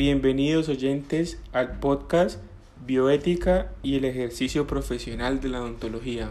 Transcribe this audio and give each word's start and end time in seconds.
Bienvenidos 0.00 0.70
oyentes 0.70 1.38
al 1.52 1.78
podcast 1.78 2.40
Bioética 2.86 3.70
y 3.82 3.96
el 3.96 4.06
ejercicio 4.06 4.66
profesional 4.66 5.42
de 5.42 5.50
la 5.50 5.60
odontología. 5.60 6.30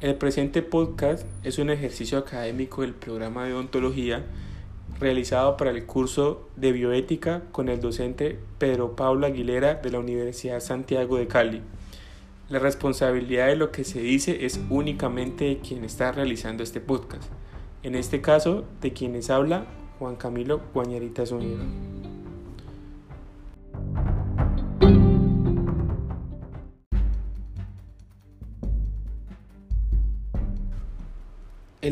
El 0.00 0.16
presente 0.16 0.62
podcast 0.62 1.24
es 1.44 1.58
un 1.58 1.70
ejercicio 1.70 2.18
académico 2.18 2.82
del 2.82 2.94
programa 2.94 3.44
de 3.44 3.54
odontología 3.54 4.24
realizado 4.98 5.56
para 5.56 5.70
el 5.70 5.86
curso 5.86 6.48
de 6.56 6.72
bioética 6.72 7.44
con 7.52 7.68
el 7.68 7.80
docente 7.80 8.40
Pedro 8.58 8.96
Pablo 8.96 9.24
Aguilera 9.24 9.74
de 9.74 9.90
la 9.90 10.00
Universidad 10.00 10.58
Santiago 10.58 11.18
de 11.18 11.28
Cali. 11.28 11.62
La 12.48 12.58
responsabilidad 12.58 13.46
de 13.46 13.54
lo 13.54 13.70
que 13.70 13.84
se 13.84 14.00
dice 14.00 14.44
es 14.44 14.60
únicamente 14.68 15.44
de 15.44 15.58
quien 15.58 15.84
está 15.84 16.10
realizando 16.10 16.64
este 16.64 16.80
podcast, 16.80 17.30
en 17.84 17.94
este 17.94 18.20
caso 18.20 18.64
de 18.80 18.92
quienes 18.92 19.30
habla 19.30 19.66
Juan 20.00 20.16
Camilo 20.16 20.60
Guañarita 20.74 21.24
Zúñiga. 21.24 21.62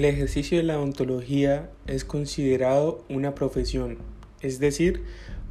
El 0.04 0.10
ejercicio 0.10 0.58
de 0.58 0.64
la 0.64 0.76
odontología 0.76 1.70
es 1.86 2.04
considerado 2.04 3.02
una 3.08 3.34
profesión, 3.34 3.96
es 4.42 4.58
decir, 4.58 5.02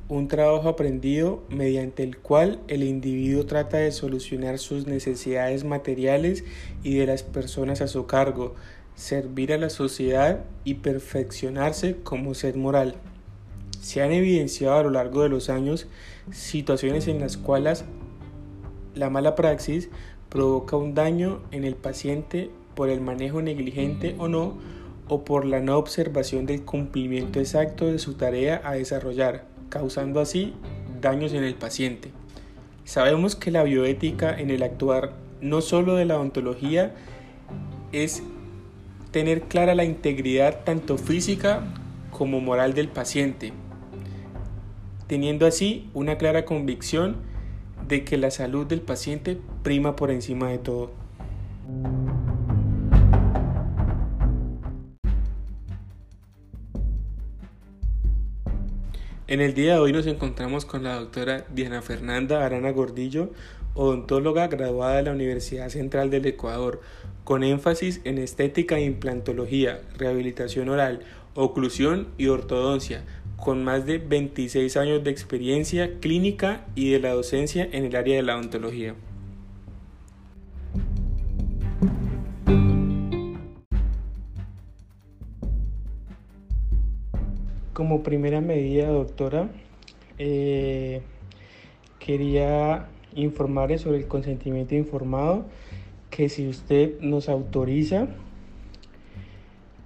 un 0.09 0.27
trabajo 0.27 0.70
aprendido 0.70 1.41
mediante 1.49 2.03
el 2.03 2.20
cual 2.20 2.59
el 2.67 2.84
individuo 2.84 3.47
trata 3.47 3.77
de 3.77 3.91
solucionar 3.91 4.59
sus 4.59 4.85
necesidades 4.85 5.63
materiales 5.63 6.44
y 6.84 6.97
de 6.97 7.08
las 7.08 7.23
personas 7.23 7.81
a 7.81 7.88
su 7.88 8.05
cargo, 8.05 8.53
servir 8.94 9.53
a 9.53 9.58
la 9.58 9.71
sociedad 9.71 10.45
y 10.63 10.75
perfeccionarse 10.75 11.95
como 12.03 12.35
ser 12.35 12.55
moral. 12.55 12.94
Se 13.81 14.03
han 14.03 14.11
evidenciado 14.11 14.75
a 14.75 14.83
lo 14.83 14.91
largo 14.91 15.23
de 15.23 15.30
los 15.30 15.50
años 15.50 15.88
situaciones 16.31 17.08
en 17.08 17.19
las 17.22 17.38
cuales 17.38 17.85
la 18.94 19.09
mala 19.09 19.33
praxis 19.33 19.89
provoca 20.30 20.78
un 20.78 20.94
daño 20.94 21.41
en 21.50 21.63
el 21.63 21.75
paciente 21.75 22.52
por 22.75 22.89
el 22.89 23.02
manejo 23.02 23.41
negligente 23.41 24.16
o 24.17 24.27
no, 24.27 24.57
o 25.07 25.25
por 25.25 25.45
la 25.45 25.59
no 25.59 25.77
observación 25.77 26.45
del 26.45 26.63
cumplimiento 26.63 27.39
exacto 27.39 27.88
de 27.88 27.99
su 27.99 28.13
tarea 28.13 28.61
a 28.63 28.73
desarrollar, 28.73 29.45
causando 29.69 30.19
así 30.19 30.53
daños 31.01 31.33
en 31.33 31.44
el 31.44 31.55
paciente. 31.55 32.11
Sabemos 32.85 33.35
que 33.35 33.51
la 33.51 33.63
bioética 33.63 34.38
en 34.38 34.49
el 34.49 34.63
actuar 34.63 35.13
no 35.41 35.61
solo 35.61 35.95
de 35.95 36.05
la 36.05 36.16
odontología 36.16 36.94
es 37.91 38.23
tener 39.11 39.44
clara 39.44 39.75
la 39.75 39.83
integridad 39.83 40.63
tanto 40.63 40.97
física 40.97 41.63
como 42.09 42.39
moral 42.39 42.73
del 42.73 42.88
paciente, 42.88 43.53
teniendo 45.07 45.45
así 45.45 45.89
una 45.94 46.17
clara 46.17 46.45
convicción 46.45 47.17
de 47.88 48.03
que 48.03 48.17
la 48.17 48.31
salud 48.31 48.66
del 48.66 48.81
paciente 48.81 49.38
prima 49.61 49.95
por 49.95 50.11
encima 50.11 50.49
de 50.49 50.57
todo. 50.57 50.91
En 59.25 59.39
el 59.39 59.53
día 59.53 59.75
de 59.75 59.79
hoy 59.79 59.93
nos 59.93 60.05
encontramos 60.05 60.66
con 60.66 60.83
la 60.83 60.95
doctora 60.95 61.45
Diana 61.49 61.81
Fernanda 61.81 62.45
Arana 62.45 62.71
Gordillo, 62.71 63.31
odontóloga 63.73 64.47
graduada 64.47 64.97
de 64.97 65.03
la 65.03 65.13
Universidad 65.13 65.69
Central 65.69 66.09
del 66.09 66.25
Ecuador, 66.25 66.81
con 67.23 67.41
énfasis 67.41 68.01
en 68.03 68.17
estética 68.17 68.77
e 68.79 68.83
implantología, 68.83 69.79
rehabilitación 69.97 70.67
oral, 70.67 71.03
oclusión 71.35 72.09
y 72.17 72.27
ortodoncia, 72.27 73.05
con 73.38 73.63
más 73.63 73.85
de 73.85 73.97
26 73.97 74.75
años 74.75 75.05
de 75.05 75.11
experiencia 75.11 76.01
clínica 76.01 76.66
y 76.75 76.91
de 76.91 76.99
la 76.99 77.13
docencia 77.13 77.66
en 77.72 77.85
el 77.85 77.95
área 77.95 78.17
de 78.17 78.23
la 78.23 78.35
odontología. 78.35 78.94
Como 87.73 88.03
primera 88.03 88.39
medida, 88.39 88.88
doctora, 88.88 89.50
eh, 90.19 91.01
quería 92.00 92.85
informarle 93.16 93.79
sobre 93.79 93.97
el 93.97 94.07
consentimiento 94.07 94.75
informado 94.75 95.45
que 96.12 96.29
si 96.29 96.47
usted 96.47 97.00
nos 97.01 97.29
autoriza 97.29 98.07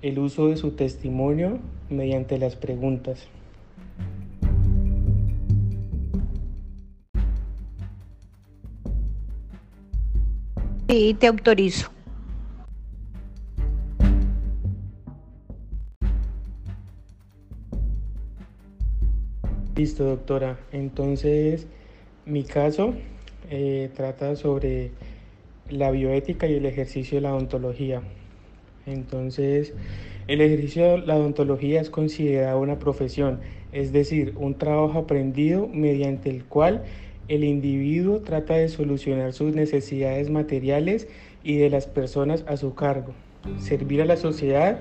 el 0.02 0.20
uso 0.20 0.50
de 0.50 0.58
su 0.58 0.72
testimonio 0.72 1.60
mediante 1.90 2.38
las 2.38 2.58
preguntas. 2.58 3.28
Sí, 10.90 11.16
te 11.20 11.28
autorizo. 11.28 11.97
Listo, 19.78 20.06
doctora. 20.06 20.58
Entonces, 20.72 21.68
mi 22.26 22.44
caso 22.44 22.96
eh, 23.52 23.92
trata 23.96 24.36
sobre 24.36 24.90
la 25.70 25.92
bioética 25.92 26.48
y 26.48 26.56
el 26.56 26.66
ejercicio 26.66 27.18
de 27.18 27.22
la 27.22 27.36
odontología. 27.36 28.02
Entonces, 28.88 29.76
el 30.28 30.42
ejercicio 30.42 30.94
de 30.94 30.98
la 31.06 31.16
odontología 31.18 31.80
es 31.80 31.92
considerado 31.92 32.60
una 32.60 32.80
profesión, 32.80 33.40
es 33.72 33.92
decir, 33.92 34.34
un 34.38 34.56
trabajo 34.56 34.98
aprendido 34.98 35.68
mediante 35.68 36.32
el 36.32 36.46
cual 36.46 36.84
el 37.28 37.44
individuo 37.44 38.22
trata 38.22 38.56
de 38.56 38.70
solucionar 38.70 39.32
sus 39.32 39.54
necesidades 39.54 40.32
materiales 40.32 41.08
y 41.44 41.58
de 41.58 41.70
las 41.70 41.86
personas 41.86 42.44
a 42.48 42.58
su 42.58 42.74
cargo, 42.74 43.14
servir 43.60 44.02
a 44.02 44.06
la 44.06 44.18
sociedad 44.18 44.80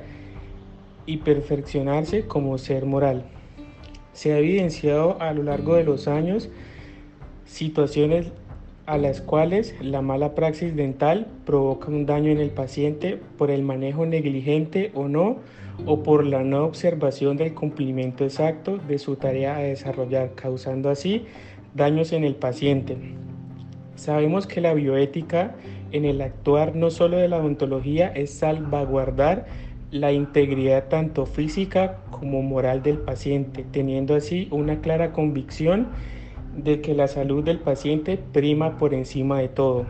y 1.05 1.19
perfeccionarse 1.19 2.27
como 2.27 2.57
ser 2.57 2.87
moral. 2.87 3.36
Se 4.17 4.33
ha 4.33 4.39
evidenciado 4.39 5.21
a 5.21 5.35
lo 5.35 5.43
largo 5.43 5.75
de 5.75 5.85
los 5.85 6.09
años 6.09 6.49
situaciones 7.45 8.33
a 8.87 8.97
las 8.97 9.21
cuales 9.21 9.75
la 9.83 10.01
mala 10.01 10.35
praxis 10.35 10.75
dental 10.75 11.27
provoca 11.45 11.89
un 11.89 12.07
daño 12.07 12.31
en 12.31 12.41
el 12.41 12.49
paciente 12.49 13.21
por 13.37 13.51
el 13.51 13.63
manejo 13.63 14.07
negligente 14.07 14.91
o 14.95 15.07
no, 15.07 15.37
o 15.85 16.03
por 16.03 16.25
la 16.25 16.43
no 16.43 16.65
observación 16.65 17.37
del 17.37 17.53
cumplimiento 17.53 18.25
exacto 18.25 18.79
de 18.79 18.99
su 18.99 19.17
tarea 19.17 19.59
a 19.59 19.61
desarrollar, 19.61 20.33
causando 20.35 20.89
así 20.89 21.27
daños 21.75 22.15
en 22.15 22.25
el 22.25 22.37
paciente. 22.37 22.97
Sabemos 23.97 24.47
que 24.47 24.63
la 24.63 24.73
bioética 24.73 25.57
en 25.93 26.07
el 26.07 26.23
actuar 26.23 26.75
no 26.75 26.91
solo 26.91 27.19
de 27.19 27.29
la 27.29 27.37
odontología 27.37 28.09
es 28.09 28.31
salvaguardar 28.31 29.45
la 30.01 30.13
integridad 30.13 30.89
tanto 30.89 31.27
física 31.27 31.99
como 32.11 32.43
moral 32.43 32.83
del 32.83 32.99
paciente, 32.99 33.65
teniendo 33.71 34.15
así 34.15 34.49
una 34.51 34.81
clara 34.81 35.13
convicción 35.13 35.89
de 36.57 36.81
que 36.81 36.95
la 36.95 37.09
salud 37.09 37.45
del 37.45 37.59
paciente 37.59 38.19
prima 38.33 38.79
por 38.79 38.95
encima 38.95 39.41
de 39.41 39.49
todo. 39.49 39.87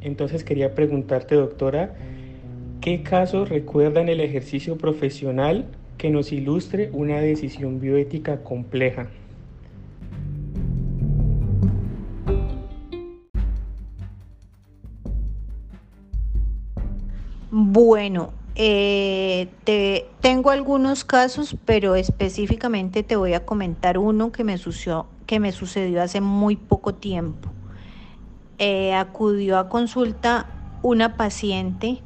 Entonces 0.00 0.44
quería 0.44 0.74
preguntarte, 0.74 1.34
doctora, 1.34 1.94
¿qué 2.80 3.02
casos 3.02 3.48
recuerda 3.48 4.00
en 4.00 4.08
el 4.08 4.20
ejercicio 4.20 4.76
profesional 4.76 5.66
que 5.98 6.10
nos 6.10 6.32
ilustre 6.32 6.90
una 6.92 7.20
decisión 7.20 7.80
bioética 7.80 8.42
compleja? 8.42 9.08
Bueno, 17.50 18.32
eh, 18.56 19.48
te, 19.64 20.08
tengo 20.20 20.50
algunos 20.50 21.04
casos, 21.04 21.56
pero 21.64 21.96
específicamente 21.96 23.02
te 23.02 23.16
voy 23.16 23.34
a 23.34 23.44
comentar 23.44 23.98
uno 23.98 24.30
que 24.30 24.44
me 24.44 24.56
que 25.26 25.40
me 25.40 25.52
sucedió 25.52 26.02
hace 26.02 26.20
muy 26.20 26.56
poco 26.56 26.94
tiempo. 26.94 27.50
Eh, 28.58 28.94
acudió 28.94 29.58
a 29.58 29.68
consulta 29.68 30.46
una 30.82 31.16
paciente 31.16 32.02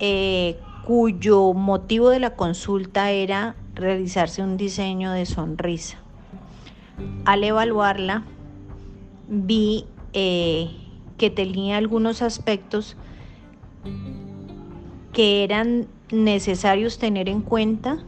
eh, 0.00 0.58
cuyo 0.84 1.52
motivo 1.52 2.10
de 2.10 2.18
la 2.18 2.30
consulta 2.30 3.12
era 3.12 3.54
realizarse 3.74 4.42
un 4.42 4.56
diseño 4.56 5.12
de 5.12 5.26
sonrisa. 5.26 5.98
Al 7.24 7.44
evaluarla, 7.44 8.24
vi 9.28 9.86
que 10.12 11.30
tenía 11.34 11.76
algunos 11.76 12.22
aspectos 12.22 12.96
que 15.14 15.44
eran 15.44 15.86
necesarios 16.10 16.98
tener 16.98 17.28
en 17.28 17.40
cuenta 17.40 17.98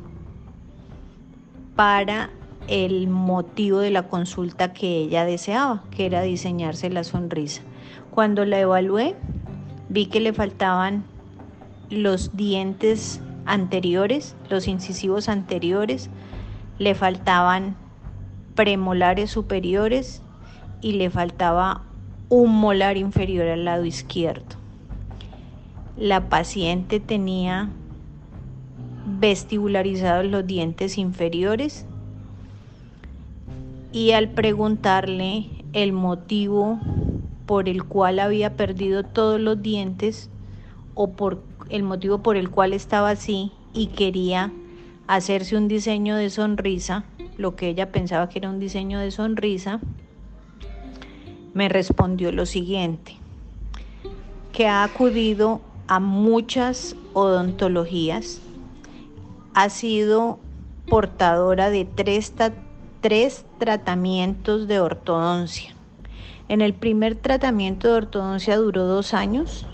para 1.77 2.31
el 2.67 3.07
motivo 3.07 3.79
de 3.79 3.93
la 3.93 4.09
consulta 4.09 4.73
que 4.73 4.99
ella 4.99 5.25
deseaba, 5.25 5.85
que 5.93 6.05
era 6.05 6.23
diseñarse 6.23 6.91
la 6.91 7.05
sonrisa. 7.05 7.63
Cuando 8.11 8.45
la 8.45 8.59
evalué, 8.59 9.15
vi 9.89 10.07
que 10.07 10.19
le 10.19 10.33
faltaban 10.33 11.05
los 11.91 12.37
dientes 12.37 13.21
anteriores, 13.45 14.35
los 14.51 14.67
incisivos 14.67 15.29
anteriores, 15.29 16.11
le 16.81 16.97
faltaban 16.97 17.77
premolares 18.57 19.31
superiores 19.31 20.23
y 20.81 20.93
le 20.95 21.09
faltaba 21.11 21.85
un 22.29 22.53
molar 22.53 22.97
inferior 22.97 23.47
al 23.47 23.65
lado 23.65 23.85
izquierdo. 23.85 24.66
La 25.97 26.29
paciente 26.29 27.01
tenía 27.01 27.71
vestibularizados 29.07 30.27
los 30.27 30.47
dientes 30.47 30.99
inferiores 30.99 31.87
y 33.93 34.11
al 34.11 34.29
preguntarle 34.29 35.47
el 35.73 35.95
motivo 35.95 36.79
por 37.47 37.71
el 37.71 37.85
cual 37.85 38.19
había 38.19 38.57
perdido 38.57 39.05
todos 39.05 39.41
los 39.41 39.63
dientes 39.63 40.29
o 40.95 41.13
por 41.13 41.43
el 41.71 41.83
motivo 41.83 42.23
por 42.23 42.37
el 42.37 42.51
cual 42.51 42.75
estaba 42.75 43.09
así 43.09 43.53
y 43.73 43.87
quería 43.87 44.53
hacerse 45.07 45.57
un 45.57 45.67
diseño 45.67 46.17
de 46.17 46.29
sonrisa, 46.29 47.05
lo 47.39 47.57
que 47.57 47.69
ella 47.69 47.91
pensaba 47.91 48.29
que 48.29 48.41
era 48.41 48.51
un 48.51 48.59
diseño 48.59 48.99
de 48.99 49.11
sonrisa, 49.13 49.81
me 51.55 51.71
respondió 51.71 52.33
lo 52.33 52.45
siguiente, 52.45 53.17
que 54.53 54.67
ha 54.67 54.85
acudido 54.85 55.63
a 55.89 56.01
muchas 56.01 56.97
odontologías, 57.13 58.41
ha 59.55 59.71
sido 59.71 60.39
portadora 60.89 61.71
de 61.71 61.85
tres, 61.85 62.33
tres 63.01 63.45
tratamientos 63.59 64.69
de 64.69 64.81
ortodoncia. 64.81 65.75
En 66.49 66.61
el 66.61 66.75
primer 66.75 67.17
tratamiento 67.17 67.89
de 67.89 67.95
ortodoncia 67.95 68.57
duró 68.57 68.85
dos 68.85 69.15
años, 69.15 69.67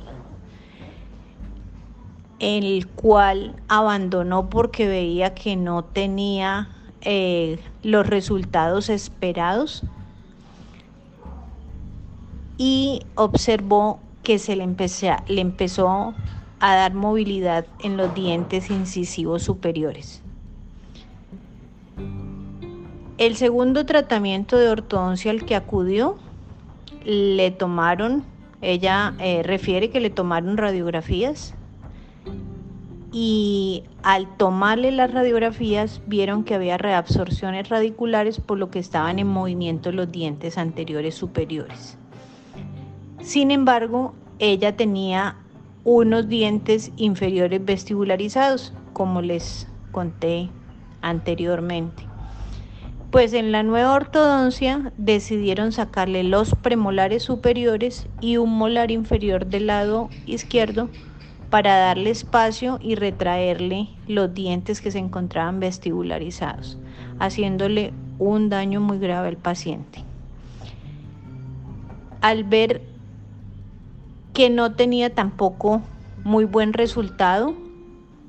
el 2.39 2.89
cual 2.89 3.57
abandonó 3.69 4.49
porque 4.49 4.89
veía 4.89 5.35
que 5.35 5.57
no 5.57 5.85
tenía 5.85 6.69
eh, 7.03 7.59
los 7.83 8.07
resultados 8.07 8.89
esperados 8.89 9.83
y 12.57 13.03
observó 13.17 14.01
que 14.23 14.39
se 14.39 14.57
le, 14.57 14.67
le 15.29 15.41
empezó 15.41 16.15
a 16.61 16.75
dar 16.77 16.95
movilidad 16.95 17.67
en 17.81 17.97
los 17.97 18.15
dientes 18.15 18.71
incisivos 18.71 19.43
superiores. 19.43 20.23
El 23.19 23.37
segundo 23.37 23.85
tratamiento 23.85 24.57
de 24.57 24.69
ortodoncia 24.69 25.31
al 25.31 25.45
que 25.45 25.55
acudió, 25.55 26.17
le 27.05 27.51
tomaron, 27.51 28.25
ella 28.61 29.15
eh, 29.19 29.43
refiere 29.43 29.91
que 29.91 30.01
le 30.01 30.11
tomaron 30.11 30.57
radiografías 30.57 31.55
y 33.13 33.85
al 34.03 34.37
tomarle 34.37 34.91
las 34.91 35.13
radiografías 35.13 36.01
vieron 36.07 36.45
que 36.45 36.55
había 36.55 36.79
reabsorciones 36.79 37.69
radiculares 37.69 38.41
por 38.41 38.59
lo 38.59 38.71
que 38.71 38.79
estaban 38.79 39.19
en 39.19 39.27
movimiento 39.27 39.93
los 39.93 40.11
dientes 40.11 40.57
anteriores 40.57 41.15
superiores. 41.15 41.99
Sin 43.23 43.53
embargo, 43.53 44.15
ella 44.41 44.77
tenía 44.77 45.37
unos 45.85 46.29
dientes 46.29 46.91
inferiores 46.97 47.65
vestibularizados, 47.65 48.73
como 48.93 49.23
les 49.23 49.69
conté 49.93 50.51
anteriormente. 51.03 52.05
Pues 53.13 53.33
en 53.33 53.53
la 53.53 53.63
nueva 53.63 53.95
ortodoncia 53.95 54.93
decidieron 54.97 55.71
sacarle 55.71 56.25
los 56.25 56.55
premolares 56.57 57.23
superiores 57.23 58.09
y 58.21 58.39
un 58.39 58.57
molar 58.57 58.91
inferior 58.91 59.47
del 59.47 59.69
lado 59.69 60.09
izquierdo 60.27 60.89
para 61.49 61.77
darle 61.77 62.11
espacio 62.11 62.79
y 62.83 62.97
retraerle 62.97 63.89
los 64.09 64.35
dientes 64.35 64.81
que 64.81 64.91
se 64.91 64.99
encontraban 64.99 65.61
vestibularizados, 65.61 66.79
haciéndole 67.21 67.93
un 68.19 68.49
daño 68.49 68.81
muy 68.81 68.99
grave 68.99 69.29
al 69.29 69.37
paciente. 69.37 70.05
Al 72.21 72.45
ver 72.45 72.92
que 74.33 74.51
no 74.51 74.75
tenía 74.75 75.15
tampoco 75.15 75.83
muy 76.25 76.45
buen 76.45 76.73
resultado, 76.73 77.55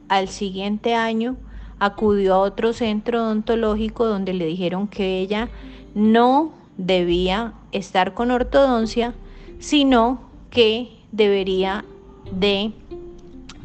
al 0.09 0.27
siguiente 0.27 0.95
año 0.95 1.37
acudió 1.79 2.35
a 2.35 2.39
otro 2.39 2.73
centro 2.73 3.23
odontológico 3.23 4.05
donde 4.05 4.33
le 4.33 4.45
dijeron 4.45 4.87
que 4.87 5.19
ella 5.19 5.49
no 5.95 6.53
debía 6.77 7.53
estar 7.71 8.13
con 8.13 8.31
ortodoncia, 8.31 9.13
sino 9.59 10.21
que 10.49 10.89
debería 11.11 11.85
de 12.31 12.73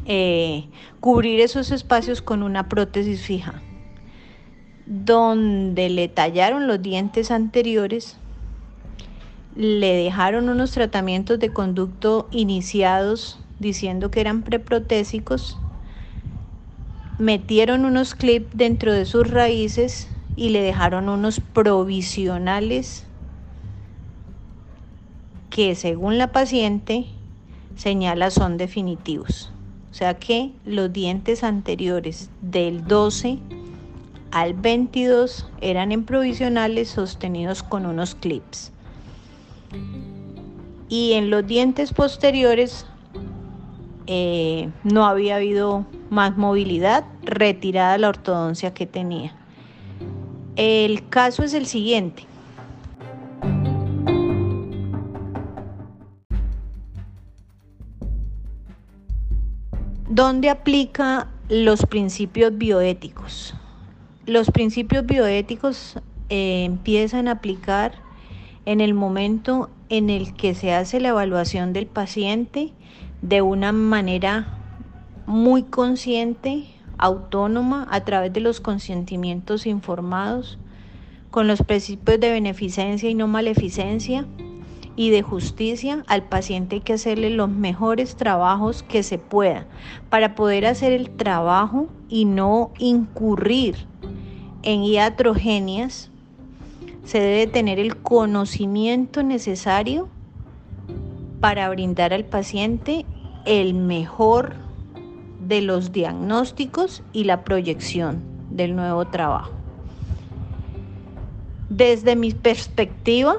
eh, 0.05 0.67
cubrir 0.99 1.39
esos 1.39 1.71
espacios 1.71 2.21
con 2.21 2.43
una 2.43 2.67
prótesis 2.67 3.21
fija, 3.21 3.61
donde 4.85 5.89
le 5.89 6.07
tallaron 6.07 6.67
los 6.67 6.81
dientes 6.81 7.31
anteriores, 7.31 8.18
le 9.59 9.93
dejaron 9.93 10.47
unos 10.47 10.71
tratamientos 10.71 11.37
de 11.37 11.51
conducto 11.51 12.29
iniciados 12.31 13.41
diciendo 13.59 14.09
que 14.09 14.21
eran 14.21 14.43
preprotésicos, 14.43 15.59
metieron 17.17 17.83
unos 17.83 18.15
clips 18.15 18.47
dentro 18.53 18.93
de 18.93 19.03
sus 19.03 19.29
raíces 19.29 20.07
y 20.37 20.51
le 20.51 20.61
dejaron 20.61 21.09
unos 21.09 21.41
provisionales 21.41 23.05
que 25.49 25.75
según 25.75 26.17
la 26.17 26.31
paciente 26.31 27.07
señala 27.75 28.31
son 28.31 28.55
definitivos. 28.55 29.51
O 29.91 29.93
sea 29.93 30.13
que 30.13 30.53
los 30.63 30.93
dientes 30.93 31.43
anteriores 31.43 32.29
del 32.39 32.87
12 32.87 33.39
al 34.31 34.53
22 34.53 35.47
eran 35.59 35.91
en 35.91 36.05
provisionales 36.05 36.87
sostenidos 36.91 37.61
con 37.61 37.85
unos 37.85 38.15
clips. 38.15 38.71
Y 40.87 41.13
en 41.13 41.29
los 41.29 41.45
dientes 41.45 41.93
posteriores 41.93 42.85
eh, 44.07 44.69
no 44.83 45.05
había 45.05 45.35
habido 45.35 45.85
más 46.09 46.35
movilidad, 46.35 47.05
retirada 47.23 47.97
la 47.99 48.09
ortodoncia 48.09 48.73
que 48.73 48.87
tenía. 48.87 49.35
El 50.55 51.07
caso 51.09 51.43
es 51.43 51.53
el 51.53 51.67
siguiente. 51.67 52.25
¿Dónde 60.09 60.49
aplica 60.49 61.27
los 61.47 61.85
principios 61.85 62.57
bioéticos? 62.57 63.53
Los 64.25 64.49
principios 64.49 65.05
bioéticos 65.05 65.97
eh, 66.29 66.65
empiezan 66.65 67.27
a 67.27 67.33
aplicar 67.33 67.93
en 68.69 68.81
el 68.81 68.93
momento 68.93 69.71
en 69.89 70.11
el 70.11 70.35
que 70.35 70.53
se 70.53 70.73
hace 70.73 70.99
la 70.99 71.09
evaluación 71.09 71.73
del 71.73 71.87
paciente 71.87 72.71
de 73.23 73.41
una 73.41 73.71
manera 73.71 74.59
muy 75.25 75.63
consciente, 75.63 76.65
autónoma, 76.99 77.87
a 77.89 78.01
través 78.01 78.31
de 78.31 78.41
los 78.41 78.61
consentimientos 78.61 79.65
informados, 79.65 80.59
con 81.31 81.47
los 81.47 81.63
principios 81.63 82.19
de 82.19 82.29
beneficencia 82.29 83.09
y 83.09 83.15
no 83.15 83.27
maleficencia, 83.27 84.27
y 84.95 85.09
de 85.09 85.23
justicia, 85.23 86.03
al 86.05 86.25
paciente 86.29 86.75
hay 86.75 86.81
que 86.81 86.93
hacerle 86.93 87.31
los 87.31 87.49
mejores 87.49 88.17
trabajos 88.17 88.83
que 88.83 89.01
se 89.01 89.17
pueda 89.17 89.65
para 90.11 90.35
poder 90.35 90.67
hacer 90.67 90.93
el 90.93 91.09
trabajo 91.09 91.87
y 92.07 92.25
no 92.25 92.69
incurrir 92.77 93.87
en 94.61 94.83
iatrogenias. 94.83 96.11
Se 97.09 97.19
debe 97.19 97.47
tener 97.47 97.79
el 97.79 97.97
conocimiento 97.97 99.23
necesario 99.23 100.09
para 101.39 101.67
brindar 101.69 102.13
al 102.13 102.23
paciente 102.23 103.03
el 103.45 103.73
mejor 103.73 104.53
de 105.39 105.61
los 105.61 105.91
diagnósticos 105.91 107.01
y 107.11 107.23
la 107.23 107.43
proyección 107.43 108.21
del 108.51 108.75
nuevo 108.75 109.07
trabajo. 109.07 109.49
Desde 111.67 112.15
mi 112.15 112.31
perspectiva, 112.31 113.37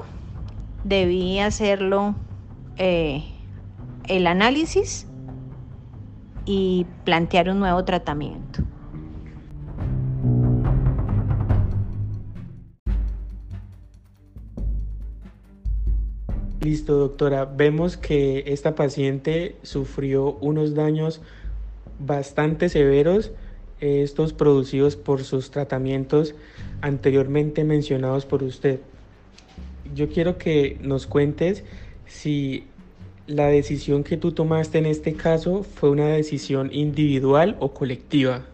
debí 0.83 1.39
hacerlo 1.39 2.15
eh, 2.75 3.23
el 4.09 4.27
análisis 4.27 5.07
y 6.43 6.85
plantear 7.05 7.49
un 7.49 7.61
nuevo 7.61 7.85
tratamiento. 7.85 8.63
Listo, 16.61 16.95
doctora. 16.97 17.45
Vemos 17.45 17.97
que 17.97 18.43
esta 18.47 18.75
paciente 18.75 19.55
sufrió 19.63 20.37
unos 20.41 20.73
daños 20.73 21.21
bastante 21.99 22.69
severos, 22.69 23.31
estos 23.79 24.33
producidos 24.33 24.95
por 24.95 25.23
sus 25.23 25.51
tratamientos 25.51 26.35
anteriormente 26.81 27.63
mencionados 27.63 28.25
por 28.25 28.43
usted 28.43 28.79
yo 29.95 30.09
quiero 30.09 30.37
que 30.37 30.77
nos 30.81 31.07
cuentes 31.07 31.63
si 32.05 32.65
la 33.27 33.47
decisión 33.47 34.03
que 34.03 34.17
tú 34.17 34.31
tomaste 34.31 34.77
en 34.77 34.85
este 34.85 35.13
caso 35.13 35.63
fue 35.63 35.89
una 35.89 36.07
decisión 36.07 36.69
individual 36.73 37.55
o 37.59 37.73
colectiva. 37.73 38.45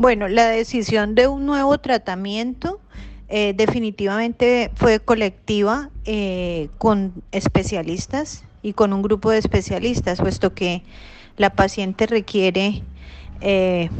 Bueno, 0.00 0.28
la 0.28 0.48
decisión 0.48 1.14
de 1.14 1.28
un 1.28 1.44
nuevo 1.44 1.76
tratamiento 1.76 2.80
eh, 3.28 3.52
definitivamente 3.54 4.70
fue 4.74 4.98
colectiva 4.98 5.90
eh, 6.06 6.70
con 6.78 7.22
especialistas 7.32 8.44
y 8.62 8.72
con 8.72 8.94
un 8.94 9.02
grupo 9.02 9.30
de 9.30 9.36
especialistas, 9.36 10.18
puesto 10.22 10.54
que 10.54 10.82
la 11.36 11.50
paciente 11.50 12.06
requiere 12.06 12.82
eh, 13.42 13.90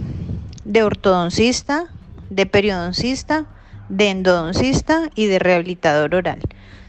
de 0.65 0.83
ortodoncista, 0.83 1.93
de 2.31 2.47
periodoncista, 2.47 3.45
de 3.91 4.09
endodoncista 4.09 5.11
y 5.15 5.27
de 5.27 5.39
rehabilitador 5.39 6.15
oral. 6.15 6.41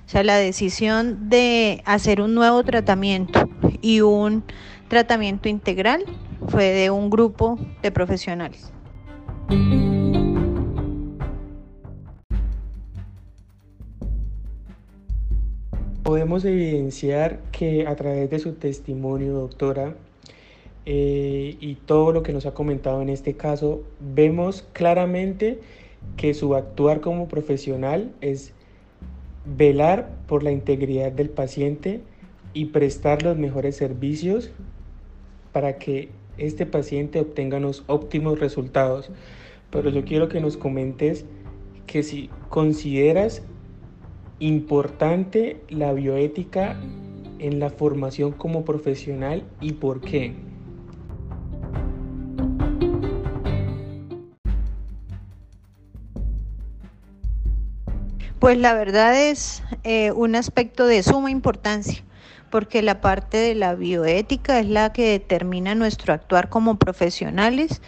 O 0.06 0.10
sea, 0.10 0.24
la 0.24 0.38
decisión 0.38 1.28
de 1.28 1.82
hacer 1.84 2.22
un 2.22 2.34
nuevo 2.34 2.64
tratamiento 2.64 3.50
y 3.82 4.00
un 4.00 4.46
tratamiento 4.88 5.50
integral 5.50 6.06
fue 6.48 6.68
de 6.68 6.92
un 6.92 7.10
grupo 7.10 7.60
de 7.82 7.92
profesionales. 7.92 8.72
Podemos 16.04 16.46
evidenciar 16.46 17.40
que 17.52 17.88
a 17.88 17.96
través 17.96 18.30
de 18.30 18.40
su 18.40 18.54
testimonio, 18.54 19.34
doctora, 19.34 19.96
eh, 20.86 21.58
y 21.60 21.76
todo 21.76 22.12
lo 22.12 22.24
que 22.24 22.34
nos 22.34 22.46
ha 22.46 22.54
comentado 22.54 23.02
en 23.02 23.10
este 23.10 23.36
caso, 23.36 23.84
vemos 24.00 24.68
claramente 24.74 25.60
que 26.18 26.34
su 26.34 26.56
actuar 26.56 27.02
como 27.02 27.28
profesional 27.28 28.12
es 28.22 28.54
velar 29.46 30.10
por 30.28 30.44
la 30.44 30.52
integridad 30.52 31.12
del 31.12 31.30
paciente 31.30 32.02
y 32.54 32.66
prestar 32.66 33.24
los 33.24 33.38
mejores 33.38 33.76
servicios 33.76 34.52
para 35.52 35.78
que 35.78 36.10
este 36.38 36.66
paciente 36.66 37.20
obtenga 37.20 37.60
los 37.60 37.84
óptimos 37.88 38.40
resultados. 38.40 39.12
Pero 39.72 39.90
yo 39.90 40.04
quiero 40.06 40.28
que 40.30 40.42
nos 40.42 40.58
comentes 40.58 41.26
que 41.88 42.04
si 42.04 42.30
consideras 42.50 43.44
importante 44.40 45.62
la 45.70 45.94
bioética 45.94 46.76
en 47.40 47.60
la 47.60 47.70
formación 47.70 48.32
como 48.32 48.66
profesional 48.66 49.44
y 49.60 49.74
por 49.74 50.02
qué. 50.02 50.36
Pues 58.40 58.58
la 58.58 58.74
verdad 58.74 59.30
es 59.30 59.62
eh, 59.84 60.12
un 60.12 60.36
aspecto 60.36 60.88
de 60.88 61.04
suma 61.04 61.30
importancia, 61.30 62.04
porque 62.52 62.84
la 62.84 63.02
parte 63.02 63.38
de 63.38 63.56
la 63.56 63.74
bioética 63.74 64.60
es 64.60 64.68
la 64.68 64.94
que 64.94 65.10
determina 65.10 65.74
nuestro 65.74 66.14
actuar 66.14 66.50
como 66.50 66.78
profesionales 66.78 67.82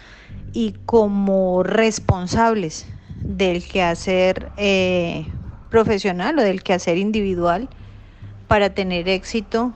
y 0.52 0.74
como 0.86 1.62
responsables 1.62 2.86
del 3.20 3.62
quehacer 3.64 4.50
eh, 4.56 5.26
profesional 5.70 6.38
o 6.38 6.42
del 6.42 6.62
quehacer 6.62 6.98
individual 6.98 7.68
para 8.48 8.70
tener 8.70 9.08
éxito 9.08 9.74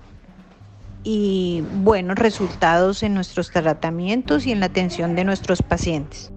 y 1.05 1.63
buenos 1.77 2.19
resultados 2.19 3.03
en 3.03 3.15
nuestros 3.15 3.51
tratamientos 3.51 4.47
y 4.47 4.53
en 4.53 4.61
la 4.61 4.67
atención 4.67 5.15
de 5.15 5.25
nuestros 5.25 5.63
pacientes. 5.63 6.33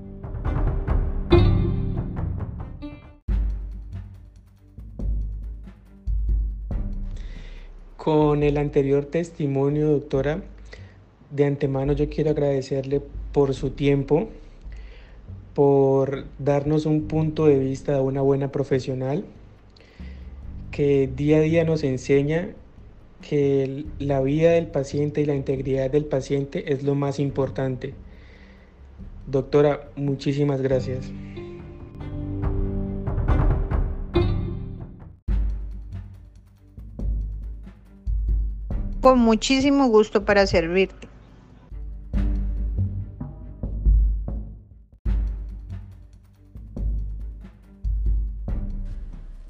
Con 8.04 8.42
el 8.42 8.58
anterior 8.58 9.06
testimonio, 9.06 9.92
doctora, 9.92 10.42
de 11.30 11.46
antemano 11.46 11.94
yo 11.94 12.10
quiero 12.10 12.32
agradecerle 12.32 13.00
por 13.32 13.54
su 13.54 13.70
tiempo, 13.70 14.28
por 15.54 16.26
darnos 16.40 16.88
un 16.88 17.04
punto 17.04 17.46
de 17.46 17.60
vista 17.60 17.94
de 17.94 18.00
una 18.00 18.22
buena 18.22 18.52
profesional 18.52 19.24
que 20.72 21.12
día 21.16 21.38
a 21.38 21.42
día 21.42 21.64
nos 21.64 21.84
enseña 21.84 22.56
que 23.22 23.86
la 24.00 24.20
vida 24.22 24.54
del 24.54 24.66
paciente 24.66 25.22
y 25.22 25.26
la 25.26 25.36
integridad 25.36 25.92
del 25.92 26.06
paciente 26.06 26.74
es 26.74 26.82
lo 26.82 26.96
más 26.96 27.20
importante. 27.20 27.94
Doctora, 29.28 29.92
muchísimas 29.96 30.64
gracias. 30.64 31.12
Con 39.02 39.18
muchísimo 39.18 39.88
gusto 39.88 40.26
para 40.26 40.46
servirte. 40.46 41.08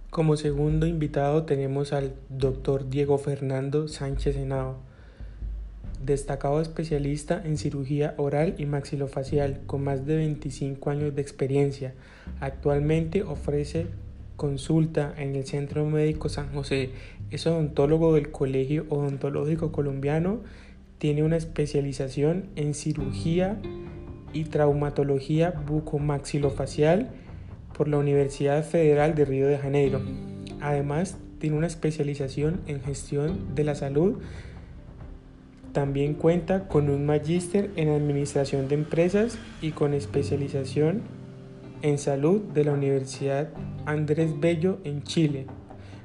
Como 0.10 0.38
segundo 0.38 0.88
invitado 0.88 1.44
tenemos 1.44 1.92
al 1.92 2.14
doctor 2.30 2.90
Diego 2.90 3.18
Fernando 3.18 3.90
Sánchez 3.90 4.38
Henao, 4.38 4.78
destacado 6.02 6.62
especialista 6.62 7.42
en 7.44 7.58
cirugía 7.58 8.14
oral 8.18 8.56
y 8.58 8.66
maxilofacial 8.66 9.60
con 9.66 9.84
más 9.84 10.06
de 10.06 10.16
25 10.16 10.90
años 10.90 11.14
de 11.14 11.22
experiencia. 11.22 11.94
Actualmente 12.40 13.24
ofrece 13.24 13.88
consulta 14.42 15.14
en 15.20 15.36
el 15.36 15.46
Centro 15.46 15.86
Médico 15.86 16.28
San 16.28 16.52
José 16.52 16.90
es 17.30 17.46
odontólogo 17.46 18.16
del 18.16 18.32
Colegio 18.32 18.88
Odontológico 18.90 19.72
Colombiano, 19.72 20.40
tiene 20.98 21.22
una 21.22 21.38
especialización 21.38 22.46
en 22.56 22.74
cirugía 22.74 23.60
y 24.34 24.46
traumatología 24.46 25.52
bucomaxilofacial 25.52 27.12
por 27.78 27.88
la 27.88 28.00
Universidad 28.00 28.64
Federal 28.64 29.14
de 29.14 29.26
Río 29.26 29.46
de 29.46 29.60
Janeiro. 29.60 30.02
Además, 30.60 31.18
tiene 31.38 31.56
una 31.56 31.68
especialización 31.68 32.62
en 32.66 32.82
gestión 32.82 33.54
de 33.54 33.64
la 33.64 33.76
salud. 33.76 34.24
También 35.72 36.16
cuenta 36.16 36.68
con 36.68 36.90
un 36.90 37.06
magíster 37.06 37.70
en 37.76 37.90
administración 37.90 38.68
de 38.68 38.74
empresas 38.74 39.38
y 39.62 39.70
con 39.70 39.94
especialización 39.94 41.21
en 41.82 41.98
salud 41.98 42.42
de 42.42 42.66
la 42.66 42.74
Universidad 42.74 43.50
Andrés 43.86 44.40
Bello 44.40 44.80
en 44.84 45.04
Chile. 45.04 45.48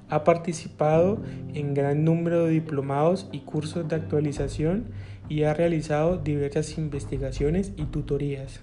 Ha 0.08 0.24
participado 0.24 1.18
en 1.54 1.74
gran 1.74 2.04
número 2.04 2.44
de 2.44 2.52
diplomados 2.52 3.28
y 3.32 3.40
cursos 3.40 3.88
de 3.88 3.96
actualización 3.96 4.86
y 5.28 5.42
ha 5.42 5.54
realizado 5.54 6.18
diversas 6.18 6.78
investigaciones 6.78 7.72
y 7.76 7.84
tutorías. 7.84 8.60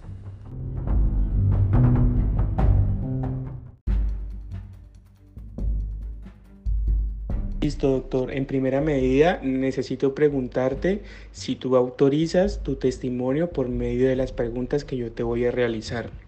Listo, 7.61 7.91
doctor. 7.91 8.31
En 8.31 8.45
primera 8.45 8.81
medida, 8.81 9.39
necesito 9.41 10.13
preguntarte 10.13 11.03
si 11.31 11.55
tú 11.55 11.77
autorizas 11.77 12.61
tu 12.61 12.75
testimonio 12.75 13.51
por 13.51 13.69
medio 13.69 14.09
de 14.09 14.17
las 14.17 14.33
preguntas 14.33 14.83
que 14.83 14.97
yo 14.97 15.13
te 15.13 15.23
voy 15.23 15.45
a 15.45 15.51
realizar. 15.51 16.22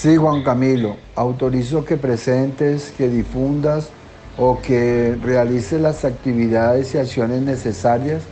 Sí, 0.00 0.16
Juan 0.16 0.42
Camilo, 0.42 0.96
autorizo 1.14 1.84
que 1.84 1.98
presentes, 1.98 2.90
que 2.96 3.06
difundas 3.10 3.90
o 4.38 4.58
que 4.62 5.14
realices 5.20 5.78
las 5.78 6.06
actividades 6.06 6.94
y 6.94 6.96
acciones 6.96 7.42
necesarias 7.42 8.22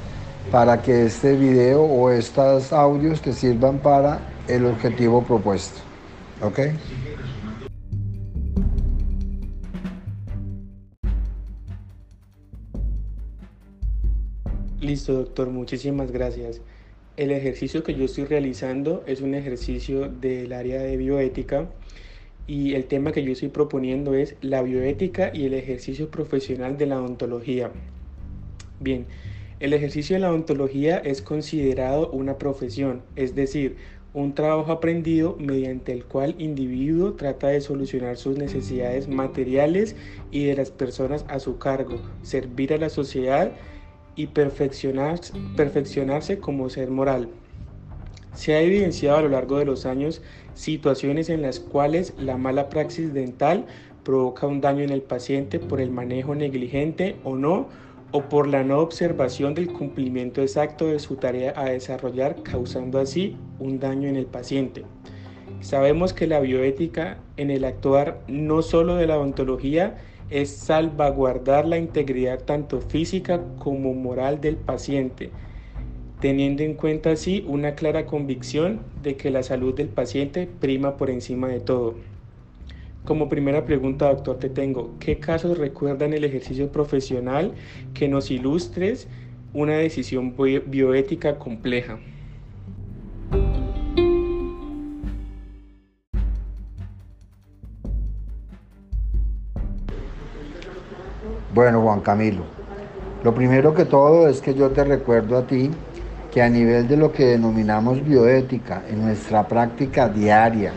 para 0.50 0.80
que 0.80 1.04
este 1.04 1.36
video 1.36 1.82
o 1.82 2.08
estos 2.08 2.72
audios 2.72 3.20
te 3.20 3.34
sirvan 3.34 3.80
para 3.80 4.18
el 4.48 4.64
objetivo 4.64 5.22
propuesto. 5.22 5.80
¿Ok? 6.40 6.58
Listo, 14.80 15.12
doctor, 15.12 15.50
muchísimas 15.50 16.10
gracias. 16.10 16.62
El 17.18 17.32
ejercicio 17.32 17.82
que 17.82 17.96
yo 17.96 18.04
estoy 18.04 18.26
realizando 18.26 19.02
es 19.08 19.22
un 19.22 19.34
ejercicio 19.34 20.08
del 20.08 20.52
área 20.52 20.80
de 20.80 20.96
bioética 20.96 21.68
y 22.46 22.74
el 22.74 22.84
tema 22.84 23.10
que 23.10 23.24
yo 23.24 23.32
estoy 23.32 23.48
proponiendo 23.48 24.14
es 24.14 24.36
la 24.40 24.62
bioética 24.62 25.32
y 25.34 25.44
el 25.46 25.54
ejercicio 25.54 26.12
profesional 26.12 26.78
de 26.78 26.86
la 26.86 27.00
odontología. 27.00 27.72
Bien, 28.78 29.06
el 29.58 29.72
ejercicio 29.72 30.14
de 30.14 30.20
la 30.20 30.30
odontología 30.30 30.98
es 30.98 31.20
considerado 31.20 32.08
una 32.12 32.38
profesión, 32.38 33.02
es 33.16 33.34
decir, 33.34 33.74
un 34.14 34.36
trabajo 34.36 34.70
aprendido 34.70 35.34
mediante 35.40 35.90
el 35.90 36.04
cual 36.04 36.36
individuo 36.38 37.14
trata 37.14 37.48
de 37.48 37.60
solucionar 37.60 38.16
sus 38.16 38.38
necesidades 38.38 39.08
materiales 39.08 39.96
y 40.30 40.44
de 40.44 40.54
las 40.54 40.70
personas 40.70 41.24
a 41.26 41.40
su 41.40 41.58
cargo, 41.58 42.00
servir 42.22 42.72
a 42.72 42.78
la 42.78 42.90
sociedad 42.90 43.50
y 44.18 44.26
perfeccionarse, 44.26 46.38
como 46.40 46.68
ser 46.68 46.90
moral. 46.90 47.28
Se 48.34 48.54
ha 48.54 48.60
evidenciado 48.60 49.18
a 49.18 49.22
lo 49.22 49.28
largo 49.28 49.58
de 49.58 49.64
los 49.64 49.86
años 49.86 50.22
situaciones 50.54 51.30
en 51.30 51.40
las 51.40 51.60
cuales 51.60 52.14
la 52.18 52.36
mala 52.36 52.68
praxis 52.68 53.14
dental 53.14 53.66
provoca 54.02 54.48
un 54.48 54.60
daño 54.60 54.82
en 54.82 54.90
el 54.90 55.02
paciente 55.02 55.60
por 55.60 55.80
el 55.80 55.92
manejo 55.92 56.34
negligente 56.34 57.14
o 57.22 57.36
no, 57.36 57.68
o 58.10 58.22
por 58.22 58.48
la 58.48 58.64
no 58.64 58.80
observación 58.80 59.54
del 59.54 59.72
cumplimiento 59.72 60.42
exacto 60.42 60.86
de 60.86 60.98
su 60.98 61.14
tarea 61.16 61.52
a 61.54 61.66
desarrollar, 61.66 62.42
causando 62.42 62.98
así 62.98 63.36
un 63.60 63.78
daño 63.78 64.08
en 64.08 64.16
el 64.16 64.26
paciente. 64.26 64.84
Sabemos 65.60 66.12
que 66.12 66.26
la 66.26 66.40
bioética 66.40 67.18
en 67.36 67.52
el 67.52 67.64
actuar 67.64 68.20
no 68.26 68.62
solo 68.62 68.96
de 68.96 69.06
la 69.06 69.16
odontología 69.16 69.96
es 70.30 70.50
salvaguardar 70.50 71.66
la 71.66 71.78
integridad 71.78 72.44
tanto 72.44 72.80
física 72.80 73.40
como 73.58 73.94
moral 73.94 74.40
del 74.40 74.56
paciente, 74.56 75.30
teniendo 76.20 76.62
en 76.62 76.74
cuenta 76.74 77.12
así 77.12 77.44
una 77.46 77.74
clara 77.74 78.06
convicción 78.06 78.80
de 79.02 79.16
que 79.16 79.30
la 79.30 79.42
salud 79.42 79.74
del 79.74 79.88
paciente 79.88 80.46
prima 80.46 80.96
por 80.96 81.10
encima 81.10 81.48
de 81.48 81.60
todo. 81.60 81.94
Como 83.04 83.28
primera 83.30 83.64
pregunta, 83.64 84.08
doctor, 84.08 84.38
te 84.38 84.50
tengo, 84.50 84.96
¿qué 84.98 85.18
casos 85.18 85.56
recuerdan 85.56 86.12
el 86.12 86.24
ejercicio 86.24 86.70
profesional 86.70 87.54
que 87.94 88.08
nos 88.08 88.30
ilustres 88.30 89.08
una 89.54 89.78
decisión 89.78 90.34
bioética 90.66 91.38
compleja? 91.38 92.00
Bueno, 101.58 101.82
Juan 101.82 102.02
Camilo, 102.02 102.44
lo 103.24 103.34
primero 103.34 103.74
que 103.74 103.84
todo 103.84 104.28
es 104.28 104.40
que 104.40 104.54
yo 104.54 104.70
te 104.70 104.84
recuerdo 104.84 105.36
a 105.36 105.44
ti 105.44 105.72
que 106.32 106.40
a 106.40 106.48
nivel 106.48 106.86
de 106.86 106.96
lo 106.96 107.10
que 107.10 107.26
denominamos 107.26 108.00
bioética, 108.04 108.84
en 108.88 109.04
nuestra 109.04 109.48
práctica 109.48 110.08
diaria, 110.08 110.70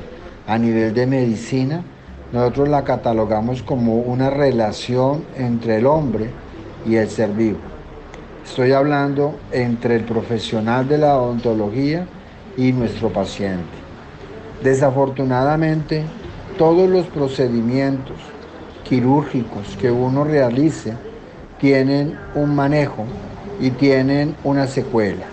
a 0.47 0.57
nivel 0.57 0.91
de 0.95 1.05
medicina, 1.05 1.83
nosotros 2.33 2.67
la 2.67 2.83
catalogamos 2.83 3.61
como 3.61 3.97
una 3.97 4.31
relación 4.31 5.23
entre 5.37 5.77
el 5.77 5.85
hombre 5.85 6.31
y 6.83 6.95
el 6.95 7.07
ser 7.11 7.29
vivo. 7.29 7.59
Estoy 8.43 8.71
hablando 8.71 9.35
entre 9.51 9.97
el 9.97 10.03
profesional 10.03 10.87
de 10.87 10.97
la 10.97 11.15
odontología 11.15 12.07
y 12.57 12.71
nuestro 12.71 13.13
paciente. 13.13 13.77
Desafortunadamente, 14.63 16.01
todos 16.57 16.89
los 16.89 17.05
procedimientos 17.05 18.17
quirúrgicos 18.83 19.77
que 19.79 19.91
uno 19.91 20.23
realice 20.23 20.93
tienen 21.59 22.17
un 22.35 22.55
manejo 22.55 23.05
y 23.59 23.71
tienen 23.71 24.35
una 24.43 24.67
secuela. 24.67 25.25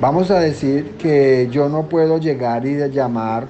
Vamos 0.00 0.30
a 0.30 0.40
decir 0.40 0.96
que 0.98 1.48
yo 1.50 1.68
no 1.68 1.88
puedo 1.88 2.18
llegar 2.18 2.66
y 2.66 2.76
llamar 2.90 3.46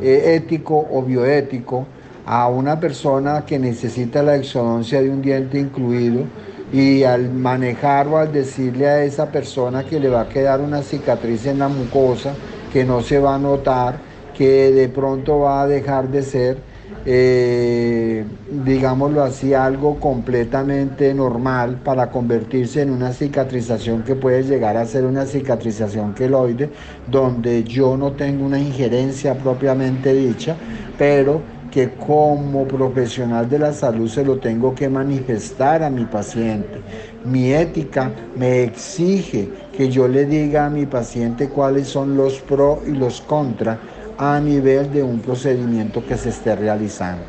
eh, 0.00 0.36
ético 0.36 0.86
o 0.90 1.02
bioético 1.02 1.86
a 2.24 2.48
una 2.48 2.78
persona 2.78 3.44
que 3.44 3.58
necesita 3.58 4.22
la 4.22 4.36
exodoncia 4.36 5.00
de 5.02 5.10
un 5.10 5.22
diente 5.22 5.58
incluido 5.58 6.24
y 6.72 7.02
al 7.02 7.32
manejar 7.32 8.06
o 8.08 8.18
al 8.18 8.32
decirle 8.32 8.86
a 8.86 9.02
esa 9.02 9.32
persona 9.32 9.84
que 9.84 9.98
le 9.98 10.08
va 10.08 10.22
a 10.22 10.28
quedar 10.28 10.60
una 10.60 10.82
cicatriz 10.82 11.46
en 11.46 11.58
la 11.58 11.68
mucosa, 11.68 12.34
que 12.72 12.84
no 12.84 13.00
se 13.00 13.18
va 13.18 13.34
a 13.34 13.38
notar, 13.38 13.98
que 14.36 14.70
de 14.70 14.88
pronto 14.88 15.40
va 15.40 15.62
a 15.62 15.66
dejar 15.66 16.08
de 16.08 16.22
ser, 16.22 16.58
eh, 17.06 18.24
digámoslo 18.64 19.22
así, 19.22 19.54
algo 19.54 19.98
completamente 20.00 21.14
normal 21.14 21.80
para 21.84 22.10
convertirse 22.10 22.82
en 22.82 22.90
una 22.90 23.12
cicatrización 23.12 24.02
que 24.02 24.14
puede 24.14 24.42
llegar 24.42 24.76
a 24.76 24.86
ser 24.86 25.04
una 25.04 25.26
cicatrización 25.26 26.14
queloide, 26.14 26.70
donde 27.06 27.64
yo 27.64 27.96
no 27.96 28.12
tengo 28.12 28.44
una 28.44 28.58
injerencia 28.58 29.36
propiamente 29.38 30.12
dicha, 30.12 30.56
pero 30.96 31.40
que 31.70 31.90
como 31.90 32.66
profesional 32.66 33.48
de 33.48 33.58
la 33.58 33.72
salud 33.72 34.08
se 34.08 34.24
lo 34.24 34.38
tengo 34.38 34.74
que 34.74 34.88
manifestar 34.88 35.82
a 35.82 35.90
mi 35.90 36.04
paciente. 36.06 36.80
Mi 37.24 37.52
ética 37.52 38.10
me 38.36 38.62
exige 38.62 39.48
que 39.76 39.88
yo 39.90 40.08
le 40.08 40.24
diga 40.24 40.66
a 40.66 40.70
mi 40.70 40.86
paciente 40.86 41.48
cuáles 41.48 41.88
son 41.88 42.16
los 42.16 42.40
pros 42.40 42.80
y 42.86 42.92
los 42.92 43.20
contras 43.20 43.78
a 44.18 44.40
nivel 44.40 44.92
de 44.92 45.02
un 45.02 45.20
procedimiento 45.20 46.04
que 46.04 46.16
se 46.16 46.30
esté 46.30 46.56
realizando. 46.56 47.24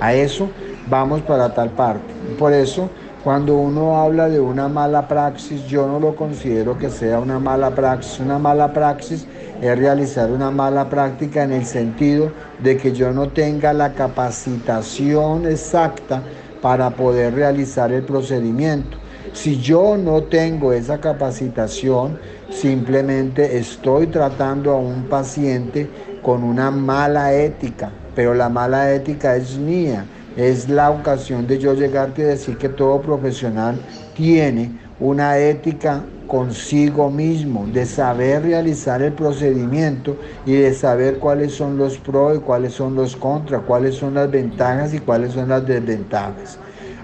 A 0.00 0.12
eso 0.12 0.50
vamos 0.88 1.22
para 1.22 1.54
tal 1.54 1.70
parte. 1.70 2.12
Por 2.38 2.52
eso, 2.52 2.90
cuando 3.22 3.56
uno 3.56 3.96
habla 3.96 4.28
de 4.28 4.40
una 4.40 4.68
mala 4.68 5.06
praxis, 5.06 5.64
yo 5.66 5.86
no 5.86 6.00
lo 6.00 6.16
considero 6.16 6.76
que 6.76 6.90
sea 6.90 7.20
una 7.20 7.38
mala 7.38 7.70
praxis. 7.70 8.20
Una 8.20 8.38
mala 8.38 8.72
praxis 8.72 9.26
es 9.62 9.78
realizar 9.78 10.30
una 10.30 10.50
mala 10.50 10.90
práctica 10.90 11.44
en 11.44 11.52
el 11.52 11.64
sentido 11.64 12.32
de 12.62 12.76
que 12.76 12.92
yo 12.92 13.12
no 13.12 13.28
tenga 13.28 13.72
la 13.72 13.94
capacitación 13.94 15.46
exacta 15.46 16.22
para 16.60 16.90
poder 16.90 17.34
realizar 17.34 17.92
el 17.92 18.02
procedimiento. 18.02 19.03
Si 19.32 19.60
yo 19.60 19.96
no 19.96 20.24
tengo 20.24 20.72
esa 20.72 21.00
capacitación, 21.00 22.18
simplemente 22.50 23.58
estoy 23.58 24.06
tratando 24.06 24.72
a 24.72 24.76
un 24.76 25.04
paciente 25.04 25.88
con 26.22 26.44
una 26.44 26.70
mala 26.70 27.32
ética, 27.32 27.90
pero 28.14 28.34
la 28.34 28.48
mala 28.48 28.92
ética 28.92 29.36
es 29.36 29.56
mía, 29.56 30.04
es 30.36 30.68
la 30.68 30.90
ocasión 30.90 31.46
de 31.46 31.58
yo 31.58 31.74
llegarte 31.74 32.22
a 32.22 32.28
decir 32.28 32.58
que 32.58 32.68
todo 32.68 33.00
profesional 33.00 33.80
tiene 34.14 34.78
una 35.00 35.38
ética 35.38 36.04
consigo 36.26 37.10
mismo, 37.10 37.66
de 37.66 37.86
saber 37.86 38.42
realizar 38.42 39.02
el 39.02 39.12
procedimiento 39.12 40.16
y 40.46 40.52
de 40.52 40.72
saber 40.72 41.18
cuáles 41.18 41.54
son 41.54 41.76
los 41.76 41.98
pros 41.98 42.38
y 42.38 42.40
cuáles 42.40 42.72
son 42.72 42.94
los 42.94 43.16
contras, 43.16 43.62
cuáles 43.66 43.96
son 43.96 44.14
las 44.14 44.30
ventajas 44.30 44.94
y 44.94 45.00
cuáles 45.00 45.32
son 45.32 45.48
las 45.48 45.66
desventajas. 45.66 46.58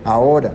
Ahora, 0.04 0.54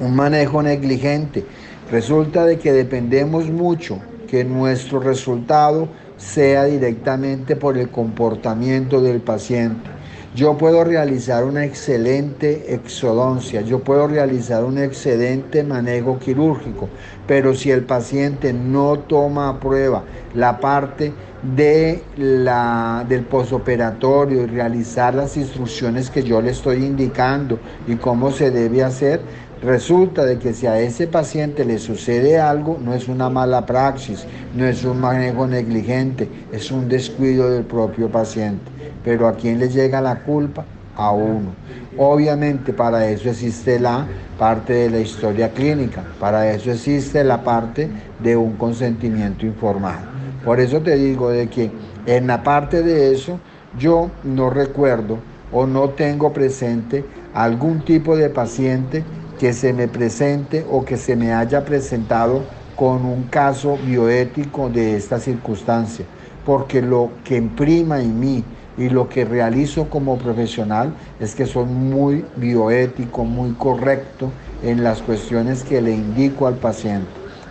un 0.00 0.14
manejo 0.14 0.62
negligente. 0.62 1.44
Resulta 1.90 2.44
de 2.46 2.58
que 2.58 2.72
dependemos 2.72 3.50
mucho 3.50 3.98
que 4.28 4.44
nuestro 4.44 5.00
resultado 5.00 5.88
sea 6.16 6.64
directamente 6.64 7.56
por 7.56 7.76
el 7.76 7.90
comportamiento 7.90 9.02
del 9.02 9.20
paciente. 9.20 9.90
Yo 10.34 10.56
puedo 10.56 10.82
realizar 10.82 11.44
una 11.44 11.66
excelente 11.66 12.72
exodoncia, 12.72 13.60
yo 13.60 13.80
puedo 13.80 14.06
realizar 14.06 14.64
un 14.64 14.78
excelente 14.78 15.62
manejo 15.62 16.18
quirúrgico, 16.18 16.88
pero 17.26 17.54
si 17.54 17.70
el 17.70 17.84
paciente 17.84 18.54
no 18.54 19.00
toma 19.00 19.50
a 19.50 19.60
prueba 19.60 20.04
la 20.34 20.58
parte 20.58 21.12
de 21.42 22.02
la, 22.16 23.04
del 23.06 23.24
posoperatorio 23.24 24.44
y 24.44 24.46
realizar 24.46 25.14
las 25.14 25.36
instrucciones 25.36 26.08
que 26.08 26.22
yo 26.22 26.40
le 26.40 26.52
estoy 26.52 26.82
indicando 26.82 27.58
y 27.86 27.96
cómo 27.96 28.30
se 28.30 28.50
debe 28.50 28.82
hacer, 28.82 29.20
Resulta 29.62 30.24
de 30.24 30.40
que 30.40 30.54
si 30.54 30.66
a 30.66 30.80
ese 30.80 31.06
paciente 31.06 31.64
le 31.64 31.78
sucede 31.78 32.40
algo, 32.40 32.78
no 32.84 32.94
es 32.94 33.06
una 33.06 33.30
mala 33.30 33.64
praxis, 33.64 34.26
no 34.56 34.66
es 34.66 34.84
un 34.84 35.00
manejo 35.00 35.46
negligente, 35.46 36.28
es 36.50 36.72
un 36.72 36.88
descuido 36.88 37.48
del 37.48 37.62
propio 37.62 38.08
paciente. 38.08 38.64
Pero 39.04 39.28
¿a 39.28 39.34
quién 39.34 39.60
le 39.60 39.68
llega 39.68 40.00
la 40.00 40.24
culpa? 40.24 40.64
A 40.96 41.12
uno. 41.12 41.54
Obviamente 41.96 42.72
para 42.72 43.08
eso 43.08 43.30
existe 43.30 43.78
la 43.78 44.04
parte 44.36 44.72
de 44.72 44.90
la 44.90 44.98
historia 44.98 45.50
clínica, 45.52 46.02
para 46.18 46.50
eso 46.50 46.72
existe 46.72 47.22
la 47.22 47.44
parte 47.44 47.88
de 48.18 48.36
un 48.36 48.54
consentimiento 48.56 49.46
informado. 49.46 50.06
Por 50.44 50.58
eso 50.58 50.80
te 50.80 50.96
digo 50.96 51.30
de 51.30 51.48
que 51.48 51.70
en 52.06 52.26
la 52.26 52.42
parte 52.42 52.82
de 52.82 53.14
eso 53.14 53.38
yo 53.78 54.10
no 54.24 54.50
recuerdo 54.50 55.18
o 55.52 55.66
no 55.68 55.90
tengo 55.90 56.32
presente 56.32 57.04
algún 57.32 57.84
tipo 57.84 58.16
de 58.16 58.28
paciente 58.28 59.04
que 59.42 59.52
se 59.52 59.72
me 59.72 59.88
presente 59.88 60.64
o 60.70 60.84
que 60.84 60.96
se 60.96 61.16
me 61.16 61.32
haya 61.32 61.64
presentado 61.64 62.44
con 62.76 63.04
un 63.04 63.24
caso 63.24 63.76
bioético 63.76 64.68
de 64.68 64.94
esta 64.94 65.18
circunstancia, 65.18 66.04
porque 66.46 66.80
lo 66.80 67.10
que 67.24 67.38
imprima 67.38 68.00
en 68.00 68.20
mí 68.20 68.44
y 68.78 68.88
lo 68.88 69.08
que 69.08 69.24
realizo 69.24 69.90
como 69.90 70.16
profesional 70.16 70.92
es 71.18 71.34
que 71.34 71.46
soy 71.46 71.64
muy 71.64 72.24
bioético, 72.36 73.24
muy 73.24 73.50
correcto 73.54 74.30
en 74.62 74.84
las 74.84 75.02
cuestiones 75.02 75.64
que 75.64 75.82
le 75.82 75.90
indico 75.90 76.46
al 76.46 76.54
paciente. 76.54 77.10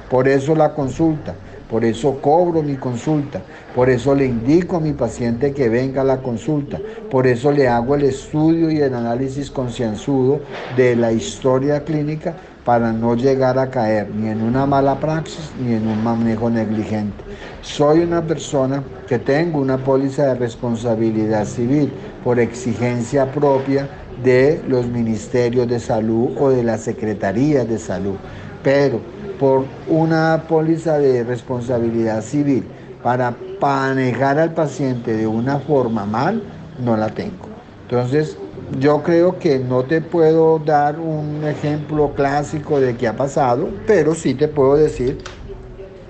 Por 0.09 0.29
eso 0.29 0.55
la 0.55 0.73
consulta, 0.73 1.35
por 1.71 1.85
eso 1.85 2.19
cobro 2.21 2.61
mi 2.61 2.75
consulta, 2.75 3.41
por 3.73 3.89
eso 3.89 4.13
le 4.13 4.25
indico 4.25 4.75
a 4.75 4.81
mi 4.81 4.91
paciente 4.91 5.53
que 5.53 5.69
venga 5.69 6.01
a 6.01 6.03
la 6.03 6.21
consulta, 6.21 6.81
por 7.09 7.25
eso 7.25 7.49
le 7.53 7.69
hago 7.69 7.95
el 7.95 8.03
estudio 8.03 8.69
y 8.69 8.81
el 8.81 8.93
análisis 8.93 9.49
concienzudo 9.49 10.41
de 10.75 10.97
la 10.97 11.13
historia 11.13 11.85
clínica 11.85 12.35
para 12.65 12.91
no 12.91 13.15
llegar 13.15 13.57
a 13.57 13.69
caer 13.71 14.13
ni 14.13 14.27
en 14.27 14.41
una 14.41 14.65
mala 14.65 14.99
praxis 14.99 15.55
ni 15.55 15.73
en 15.73 15.87
un 15.87 16.03
manejo 16.03 16.49
negligente. 16.49 17.23
Soy 17.61 18.01
una 18.01 18.27
persona 18.27 18.83
que 19.07 19.17
tengo 19.19 19.59
una 19.59 19.83
póliza 19.83 20.25
de 20.25 20.35
responsabilidad 20.35 21.45
civil 21.45 21.93
por 22.21 22.39
exigencia 22.39 23.31
propia 23.31 23.89
de 24.21 24.61
los 24.67 24.87
ministerios 24.87 25.67
de 25.67 25.79
salud 25.79 26.31
o 26.35 26.49
de 26.49 26.63
la 26.63 26.77
Secretaría 26.77 27.65
de 27.65 27.79
Salud, 27.79 28.19
pero 28.61 29.01
por 29.41 29.65
una 29.87 30.43
póliza 30.47 30.99
de 30.99 31.23
responsabilidad 31.23 32.21
civil 32.21 32.63
para 33.01 33.35
manejar 33.59 34.37
al 34.37 34.53
paciente 34.53 35.17
de 35.17 35.25
una 35.25 35.57
forma 35.57 36.05
mal, 36.05 36.43
no 36.85 36.95
la 36.95 37.09
tengo. 37.09 37.47
Entonces, 37.89 38.37
yo 38.79 39.01
creo 39.01 39.39
que 39.39 39.57
no 39.57 39.81
te 39.81 39.99
puedo 39.99 40.59
dar 40.59 40.99
un 40.99 41.43
ejemplo 41.43 42.11
clásico 42.15 42.79
de 42.79 42.95
qué 42.95 43.07
ha 43.07 43.15
pasado, 43.15 43.67
pero 43.87 44.13
sí 44.13 44.35
te 44.35 44.47
puedo 44.47 44.75
decir 44.75 45.17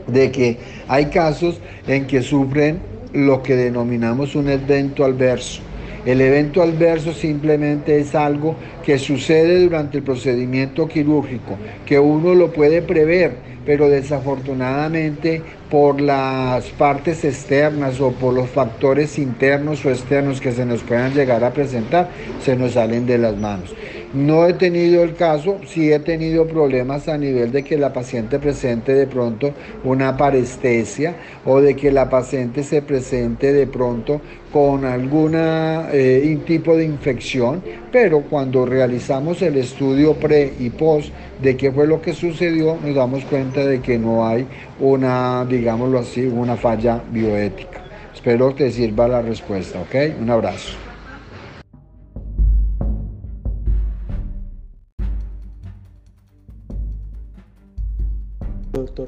de 0.08 0.30
que 0.30 0.60
hay 0.90 1.06
casos 1.06 1.58
en 1.88 2.08
que 2.08 2.22
sufren 2.22 2.82
lo 3.14 3.42
que 3.42 3.56
denominamos 3.56 4.36
un 4.36 4.50
evento 4.50 5.06
adverso. 5.06 5.62
El 6.06 6.20
evento 6.20 6.64
adverso 6.64 7.14
simplemente 7.14 8.00
es 8.00 8.16
algo 8.16 8.56
que 8.84 8.98
sucede 8.98 9.60
durante 9.60 10.00
el 10.00 10.04
procedimiento 10.04 10.88
quirúrgico, 10.88 11.58
que 11.86 12.00
uno 12.00 12.34
lo 12.34 12.52
puede 12.52 12.82
prever, 12.82 13.36
pero 13.66 13.88
desafortunadamente 13.88 15.44
por 15.70 16.02
las 16.02 16.66
partes 16.72 17.24
externas 17.24 18.02
o 18.02 18.12
por 18.14 18.34
los 18.34 18.50
factores 18.50 19.20
internos 19.20 19.86
o 19.86 19.92
externos 19.92 20.42
que 20.42 20.52
se 20.52 20.66
nos 20.66 20.82
puedan 20.82 21.14
llegar 21.14 21.44
a 21.44 21.54
presentar, 21.54 22.10
se 22.44 22.56
nos 22.56 22.72
salen 22.72 23.06
de 23.06 23.20
las 23.20 23.38
manos. 23.38 23.76
No 24.14 24.46
he 24.46 24.54
tenido 24.54 25.04
el 25.04 25.16
caso, 25.16 25.60
sí 25.66 25.90
he 25.90 26.00
tenido 26.00 26.46
problemas 26.46 27.08
a 27.08 27.18
nivel 27.18 27.54
de 27.54 27.64
que 27.64 27.78
la 27.78 27.94
paciente 27.94 28.40
presente 28.40 28.94
de 28.94 29.08
pronto 29.08 29.54
una 29.86 30.18
parestesia 30.18 31.16
o 31.46 31.62
de 31.62 31.78
que 31.78 31.94
la 31.94 32.10
paciente 32.10 32.62
se 32.64 32.82
presente 32.82 33.54
de 33.54 33.68
pronto 33.68 34.20
con 34.52 34.84
algún 34.84 35.36
eh, 35.38 36.38
tipo 36.46 36.76
de 36.76 36.84
infección, 36.84 37.64
pero 37.90 38.24
cuando 38.30 38.66
realizamos 38.66 39.42
el 39.42 39.56
estudio 39.56 40.16
pre 40.16 40.56
y 40.60 40.72
post 40.72 41.14
de 41.42 41.56
qué 41.56 41.72
fue 41.72 41.88
lo 41.88 42.02
que 42.02 42.12
sucedió, 42.12 42.78
nos 42.84 42.94
damos 42.94 43.24
cuenta 43.24 43.66
de 43.66 43.82
que 43.82 43.98
no 43.98 44.28
hay 44.28 44.46
una, 44.82 45.46
digámoslo 45.46 46.00
así, 46.00 46.26
una 46.26 46.58
falla 46.58 47.02
bioética. 47.10 47.82
Espero 48.14 48.54
que 48.54 48.66
te 48.66 48.72
sirva 48.72 49.08
la 49.08 49.22
respuesta, 49.22 49.80
¿ok? 49.80 49.96
Un 50.20 50.30
abrazo. 50.30 50.91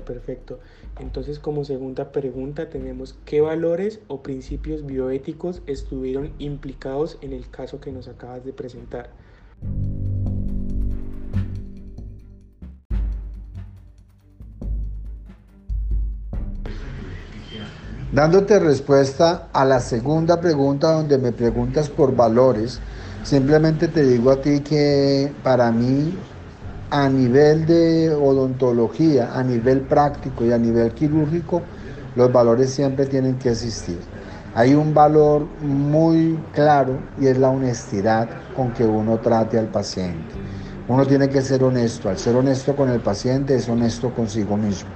Perfecto. 0.06 0.60
Entonces, 1.00 1.40
como 1.40 1.66
segunda 1.66 2.12
pregunta, 2.12 2.70
tenemos 2.70 3.16
qué 3.26 3.42
valores 3.42 4.00
o 4.08 4.22
principios 4.22 4.86
bioéticos 4.86 5.62
estuvieron 5.68 6.34
implicados 6.40 7.18
en 7.22 7.34
el 7.34 7.50
caso 7.50 7.80
que 7.80 7.92
nos 7.92 8.08
acabas 8.08 8.46
de 8.46 8.54
presentar. 8.54 9.10
Dándote 18.14 18.60
respuesta 18.60 19.50
a 19.54 19.66
la 19.66 19.80
segunda 19.80 20.40
pregunta 20.40 20.92
donde 20.92 21.18
me 21.18 21.32
preguntas 21.32 21.90
por 21.90 22.16
valores, 22.16 22.80
simplemente 23.24 23.88
te 23.88 24.04
digo 24.04 24.30
a 24.30 24.40
ti 24.40 24.60
que 24.60 25.32
para 25.42 25.72
mí 25.72 26.14
a 26.94 27.10
nivel 27.10 27.66
de 27.66 28.14
odontología, 28.14 29.34
a 29.34 29.44
nivel 29.44 29.82
práctico 29.82 30.46
y 30.46 30.52
a 30.52 30.60
nivel 30.60 30.94
quirúrgico, 30.94 31.64
los 32.16 32.32
valores 32.32 32.70
siempre 32.70 33.08
tienen 33.08 33.40
que 33.40 33.50
existir. 33.50 33.98
Hay 34.54 34.76
un 34.76 34.94
valor 34.94 35.48
muy 35.60 36.38
claro 36.54 37.00
y 37.20 37.26
es 37.26 37.40
la 37.40 37.50
honestidad 37.50 38.30
con 38.56 38.74
que 38.74 38.86
uno 38.86 39.18
trate 39.18 39.58
al 39.58 39.70
paciente. 39.70 40.36
Uno 40.88 41.08
tiene 41.08 41.30
que 41.30 41.42
ser 41.42 41.64
honesto. 41.64 42.10
Al 42.10 42.20
ser 42.20 42.36
honesto 42.36 42.76
con 42.76 42.92
el 42.92 43.00
paciente 43.00 43.56
es 43.56 43.68
honesto 43.68 44.14
consigo 44.14 44.56
mismo. 44.56 44.92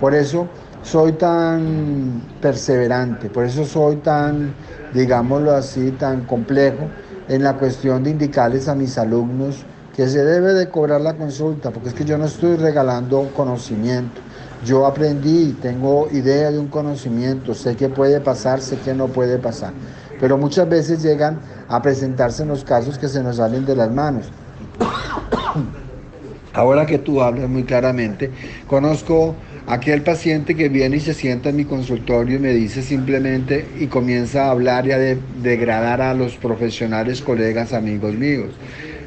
Por 0.00 0.16
eso 0.16 0.48
soy 0.82 1.12
tan 1.12 2.20
perseverante, 2.42 3.30
por 3.30 3.44
eso 3.44 3.64
soy 3.64 3.96
tan, 3.98 4.56
digámoslo 4.92 5.52
así, 5.52 5.92
tan 5.92 6.22
complejo 6.22 6.88
en 7.28 7.44
la 7.44 7.54
cuestión 7.54 8.02
de 8.02 8.10
indicarles 8.10 8.66
a 8.66 8.74
mis 8.74 8.98
alumnos 8.98 9.64
que 9.98 10.06
se 10.06 10.24
debe 10.24 10.54
de 10.54 10.68
cobrar 10.68 11.00
la 11.00 11.14
consulta, 11.14 11.72
porque 11.72 11.88
es 11.88 11.94
que 11.96 12.04
yo 12.04 12.16
no 12.16 12.26
estoy 12.26 12.54
regalando 12.54 13.32
conocimiento. 13.34 14.20
Yo 14.64 14.86
aprendí, 14.86 15.56
tengo 15.60 16.06
idea 16.12 16.52
de 16.52 16.58
un 16.60 16.68
conocimiento, 16.68 17.52
sé 17.52 17.74
qué 17.74 17.88
puede 17.88 18.20
pasar, 18.20 18.60
sé 18.60 18.78
qué 18.84 18.94
no 18.94 19.08
puede 19.08 19.38
pasar. 19.38 19.72
Pero 20.20 20.38
muchas 20.38 20.68
veces 20.68 21.02
llegan 21.02 21.40
a 21.66 21.82
presentarse 21.82 22.44
en 22.44 22.50
los 22.50 22.62
casos 22.62 22.96
que 22.96 23.08
se 23.08 23.24
nos 23.24 23.38
salen 23.38 23.66
de 23.66 23.74
las 23.74 23.90
manos. 23.90 24.30
Ahora 26.54 26.86
que 26.86 26.98
tú 26.98 27.20
hablas 27.20 27.48
muy 27.48 27.64
claramente, 27.64 28.30
conozco 28.68 29.34
aquel 29.66 30.02
paciente 30.02 30.54
que 30.54 30.68
viene 30.68 30.98
y 30.98 31.00
se 31.00 31.12
sienta 31.12 31.48
en 31.48 31.56
mi 31.56 31.64
consultorio 31.64 32.36
y 32.36 32.38
me 32.38 32.52
dice 32.52 32.82
simplemente 32.82 33.66
y 33.80 33.88
comienza 33.88 34.44
a 34.44 34.50
hablar 34.52 34.86
y 34.86 34.92
a 34.92 34.98
degradar 35.42 36.00
a 36.00 36.14
los 36.14 36.36
profesionales, 36.36 37.20
colegas, 37.20 37.72
amigos 37.72 38.14
míos. 38.14 38.52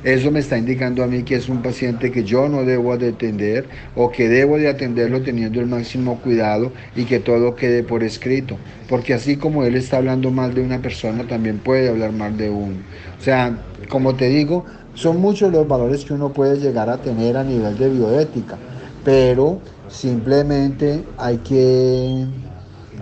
Eso 0.03 0.31
me 0.31 0.39
está 0.39 0.57
indicando 0.57 1.03
a 1.03 1.07
mí 1.07 1.23
que 1.23 1.35
es 1.35 1.49
un 1.49 1.61
paciente 1.61 2.11
que 2.11 2.23
yo 2.23 2.49
no 2.49 2.63
debo 2.63 2.97
de 2.97 3.09
atender 3.09 3.69
o 3.95 4.11
que 4.11 4.27
debo 4.27 4.57
de 4.57 4.67
atenderlo 4.69 5.21
teniendo 5.21 5.59
el 5.59 5.67
máximo 5.67 6.19
cuidado 6.21 6.73
y 6.95 7.05
que 7.05 7.19
todo 7.19 7.55
quede 7.55 7.83
por 7.83 8.03
escrito. 8.03 8.59
Porque 8.87 9.13
así 9.13 9.37
como 9.37 9.63
él 9.63 9.75
está 9.75 9.97
hablando 9.97 10.31
mal 10.31 10.53
de 10.53 10.61
una 10.61 10.81
persona, 10.81 11.27
también 11.27 11.59
puede 11.59 11.89
hablar 11.89 12.13
mal 12.13 12.37
de 12.37 12.49
uno. 12.49 12.83
O 13.17 13.21
sea, 13.21 13.63
como 13.89 14.15
te 14.15 14.27
digo, 14.29 14.65
son 14.93 15.19
muchos 15.21 15.51
los 15.51 15.67
valores 15.67 16.05
que 16.05 16.13
uno 16.13 16.33
puede 16.33 16.59
llegar 16.59 16.89
a 16.89 17.01
tener 17.01 17.37
a 17.37 17.43
nivel 17.43 17.77
de 17.77 17.89
bioética, 17.89 18.59
pero 19.03 19.63
simplemente 19.87 21.09
hay 21.17 21.39
que 21.39 22.27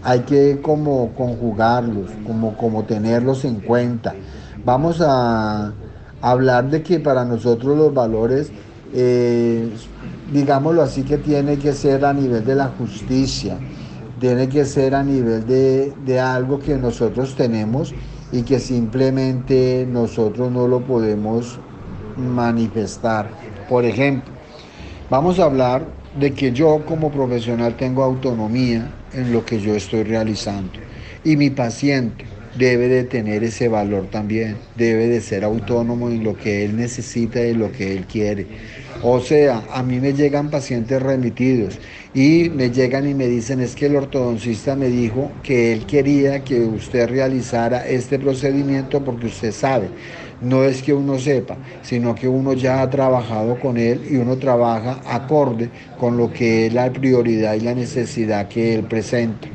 hay 0.02 0.22
que 0.26 0.62
como 0.62 1.14
conjugarlos, 1.14 2.18
como, 2.24 2.56
como 2.58 2.86
tenerlos 2.86 3.44
en 3.46 3.62
cuenta. 3.62 4.22
Vamos 4.64 5.02
a, 5.02 5.78
hablar 6.22 6.70
de 6.70 6.84
que 6.84 7.00
para 7.00 7.26
nosotros 7.26 7.78
los 7.78 7.94
valores, 7.94 8.52
eh, 8.94 9.70
digámoslo 10.34 10.82
así, 10.82 11.04
que 11.04 11.18
tiene 11.18 11.58
que 11.58 11.74
ser 11.74 12.06
a 12.06 12.14
nivel 12.14 12.46
de 12.46 12.56
la 12.56 12.68
justicia, 12.68 13.58
tiene 14.20 14.50
que 14.50 14.66
ser 14.66 14.96
a 14.96 15.04
nivel 15.04 15.46
de, 15.46 15.94
de 16.06 16.20
algo 16.20 16.60
que 16.60 16.76
nosotros 16.78 17.36
tenemos 17.36 17.94
y 18.32 18.44
que 18.44 18.60
simplemente 18.60 19.88
nosotros 19.90 20.52
no 20.52 20.68
lo 20.68 20.82
podemos 20.82 21.60
manifestar. 22.16 23.30
Por 23.68 23.86
ejemplo, 23.86 24.34
vamos 25.10 25.40
a 25.40 25.46
hablar 25.46 25.86
de 26.20 26.34
que 26.34 26.52
yo 26.52 26.84
como 26.86 27.12
profesional 27.12 27.76
tengo 27.78 28.04
autonomía 28.04 28.92
en 29.14 29.32
lo 29.32 29.46
que 29.46 29.60
yo 29.60 29.76
estoy 29.76 30.04
realizando 30.04 30.80
y 31.24 31.36
mi 31.38 31.50
paciente 31.50 32.26
debe 32.60 32.90
de 32.90 33.06
tener 33.06 33.42
ese 33.46 33.70
valor 33.70 34.08
también, 34.12 34.58
debe 34.76 35.08
de 35.08 35.22
ser 35.22 35.46
autónomo 35.46 36.10
en 36.10 36.26
lo 36.26 36.36
que 36.36 36.66
él 36.66 36.76
necesita 36.76 37.42
y 37.42 37.54
lo 37.54 37.72
que 37.72 37.96
él 37.96 38.06
quiere. 38.06 38.48
O 39.02 39.22
sea, 39.22 39.64
a 39.72 39.82
mí 39.82 40.02
me 40.02 40.12
llegan 40.14 40.50
pacientes 40.50 41.02
remitidos 41.02 41.80
y 42.14 42.50
me 42.54 42.70
llegan 42.70 43.08
y 43.08 43.14
me 43.14 43.28
dicen 43.28 43.62
es 43.62 43.76
que 43.76 43.86
el 43.86 43.96
ortodoncista 43.96 44.76
me 44.76 44.90
dijo 44.90 45.32
que 45.42 45.72
él 45.72 45.86
quería 45.86 46.44
que 46.44 46.60
usted 46.60 47.08
realizara 47.08 47.88
este 47.88 48.20
procedimiento 48.20 49.06
porque 49.06 49.28
usted 49.28 49.54
sabe. 49.54 49.88
No 50.42 50.66
es 50.66 50.82
que 50.82 50.94
uno 50.94 51.18
sepa, 51.18 51.58
sino 51.82 52.14
que 52.14 52.28
uno 52.28 52.52
ya 52.54 52.82
ha 52.82 52.90
trabajado 52.90 53.58
con 53.58 53.78
él 53.78 54.02
y 54.10 54.18
uno 54.18 54.38
trabaja 54.38 55.00
acorde 55.06 55.70
con 55.98 56.18
lo 56.18 56.34
que 56.34 56.68
es 56.68 56.74
la 56.74 56.92
prioridad 56.92 57.54
y 57.54 57.62
la 57.62 57.74
necesidad 57.74 58.50
que 58.50 58.76
él 58.76 58.84
presenta. 58.84 59.48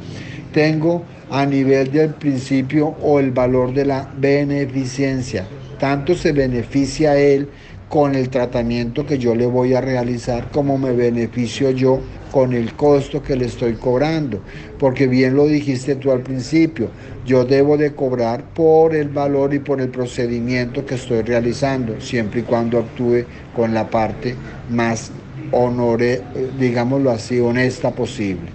Tengo 0.53 1.05
a 1.31 1.47
nivel 1.47 1.91
del 1.91 2.15
principio 2.15 2.89
o 3.03 3.19
el 3.19 3.33
valor 3.33 3.73
de 3.73 3.85
la 3.87 4.09
beneficencia. 4.17 5.47
Tanto 5.79 6.15
se 6.15 6.33
beneficia 6.33 7.17
él 7.19 7.49
con 7.89 8.15
el 8.15 8.29
tratamiento 8.29 9.07
que 9.07 9.19
yo 9.19 9.35
le 9.35 9.47
voy 9.47 9.75
a 9.75 9.81
realizar 9.81 10.51
como 10.51 10.79
me 10.79 10.93
beneficio 10.93 11.71
yo 11.71 12.01
con 12.31 12.53
el 12.53 12.75
costo 12.75 13.23
que 13.23 13.37
le 13.37 13.47
estoy 13.47 13.75
cobrando. 13.75 14.41
Porque 14.79 15.07
bien 15.07 15.37
lo 15.37 15.47
dijiste 15.47 15.95
tú 15.97 16.11
al 16.11 16.23
principio, 16.23 16.91
yo 17.25 17.45
debo 17.45 17.77
de 17.77 17.95
cobrar 17.95 18.45
por 18.53 18.95
el 18.95 19.09
valor 19.09 19.55
y 19.55 19.61
por 19.61 19.81
el 19.81 19.91
procedimiento 19.91 20.85
que 20.85 20.97
estoy 20.97 21.23
realizando, 21.23 22.01
siempre 22.01 22.41
y 22.41 22.43
cuando 22.43 22.79
actúe 22.79 23.27
con 23.53 23.73
la 23.75 23.89
parte 23.89 24.35
más 24.69 25.13
honore, 25.53 26.23
digámoslo 26.59 27.11
así, 27.11 27.39
honesta 27.39 27.95
posible. 27.95 28.51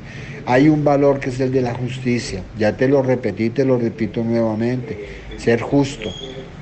Hay 0.49 0.67
un 0.67 0.83
valor 0.83 1.19
que 1.19 1.29
es 1.29 1.39
el 1.41 1.51
de 1.51 1.61
la 1.61 1.75
justicia. 1.75 2.41
Ya 2.57 2.75
te 2.75 2.87
lo 2.87 3.03
repetí, 3.03 3.51
te 3.51 3.63
lo 3.63 3.77
repito 3.77 4.23
nuevamente. 4.23 4.97
Ser 5.37 5.61
justo. 5.61 6.09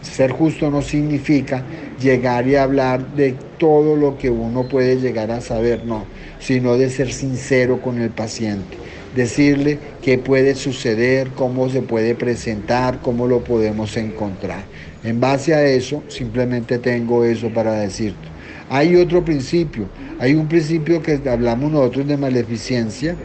Ser 0.01 0.31
justo 0.31 0.69
no 0.69 0.81
significa 0.81 1.63
llegar 1.97 2.45
y 2.49 2.57
hablar 2.57 3.15
de 3.15 3.33
todo 3.57 3.95
lo 3.95 4.17
que 4.17 4.29
uno 4.29 4.67
puede 4.67 4.97
llegar 4.97 5.31
a 5.31 5.39
saber, 5.39 5.85
no, 5.85 6.03
sino 6.37 6.75
de 6.75 6.89
ser 6.89 7.13
sincero 7.13 7.81
con 7.81 8.01
el 8.01 8.09
paciente. 8.09 8.75
Decirle 9.15 9.79
qué 10.01 10.17
puede 10.17 10.55
suceder, 10.55 11.29
cómo 11.29 11.69
se 11.69 11.81
puede 11.81 12.13
presentar, 12.13 12.99
cómo 13.01 13.25
lo 13.25 13.45
podemos 13.45 13.95
encontrar. 13.95 14.65
En 15.05 15.21
base 15.21 15.53
a 15.53 15.63
eso, 15.63 16.03
simplemente 16.09 16.77
tengo 16.79 17.23
eso 17.23 17.53
para 17.53 17.71
decirte. 17.71 18.27
Hay 18.69 18.97
otro 18.97 19.23
principio, 19.23 19.85
hay 20.19 20.33
un 20.33 20.49
principio 20.49 21.01
que 21.01 21.21
hablamos 21.29 21.71
nosotros 21.71 22.05
de 22.05 22.17
maleficencia, 22.17 23.15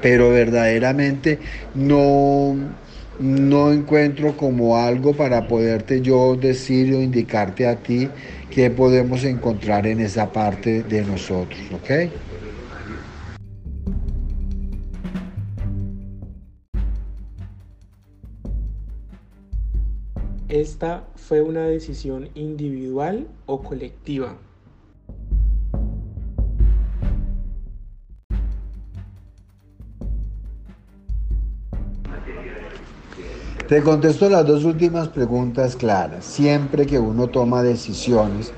pero 0.00 0.30
verdaderamente 0.30 1.38
no, 1.74 2.54
no 3.18 3.72
encuentro 3.72 4.36
como 4.36 4.76
algo 4.76 5.14
para 5.14 5.46
poderte 5.48 6.00
yo 6.00 6.36
decir 6.36 6.94
o 6.94 7.00
indicarte 7.00 7.66
a 7.66 7.76
ti 7.76 8.08
qué 8.50 8.70
podemos 8.70 9.24
encontrar 9.24 9.86
en 9.86 10.00
esa 10.00 10.32
parte 10.32 10.82
de 10.82 11.02
nosotros, 11.02 11.60
¿ok? 11.72 12.10
¿Esta 20.48 21.04
fue 21.14 21.42
una 21.42 21.64
decisión 21.66 22.30
individual 22.34 23.28
o 23.44 23.62
colectiva? 23.62 24.38
Te 33.68 33.82
contesto 33.82 34.30
las 34.30 34.46
dos 34.46 34.64
últimas 34.64 35.08
preguntas 35.08 35.76
claras. 35.76 36.24
Siempre 36.24 36.86
que 36.86 36.98
uno 36.98 37.26
toma 37.26 37.62
decisiones, 37.62 38.50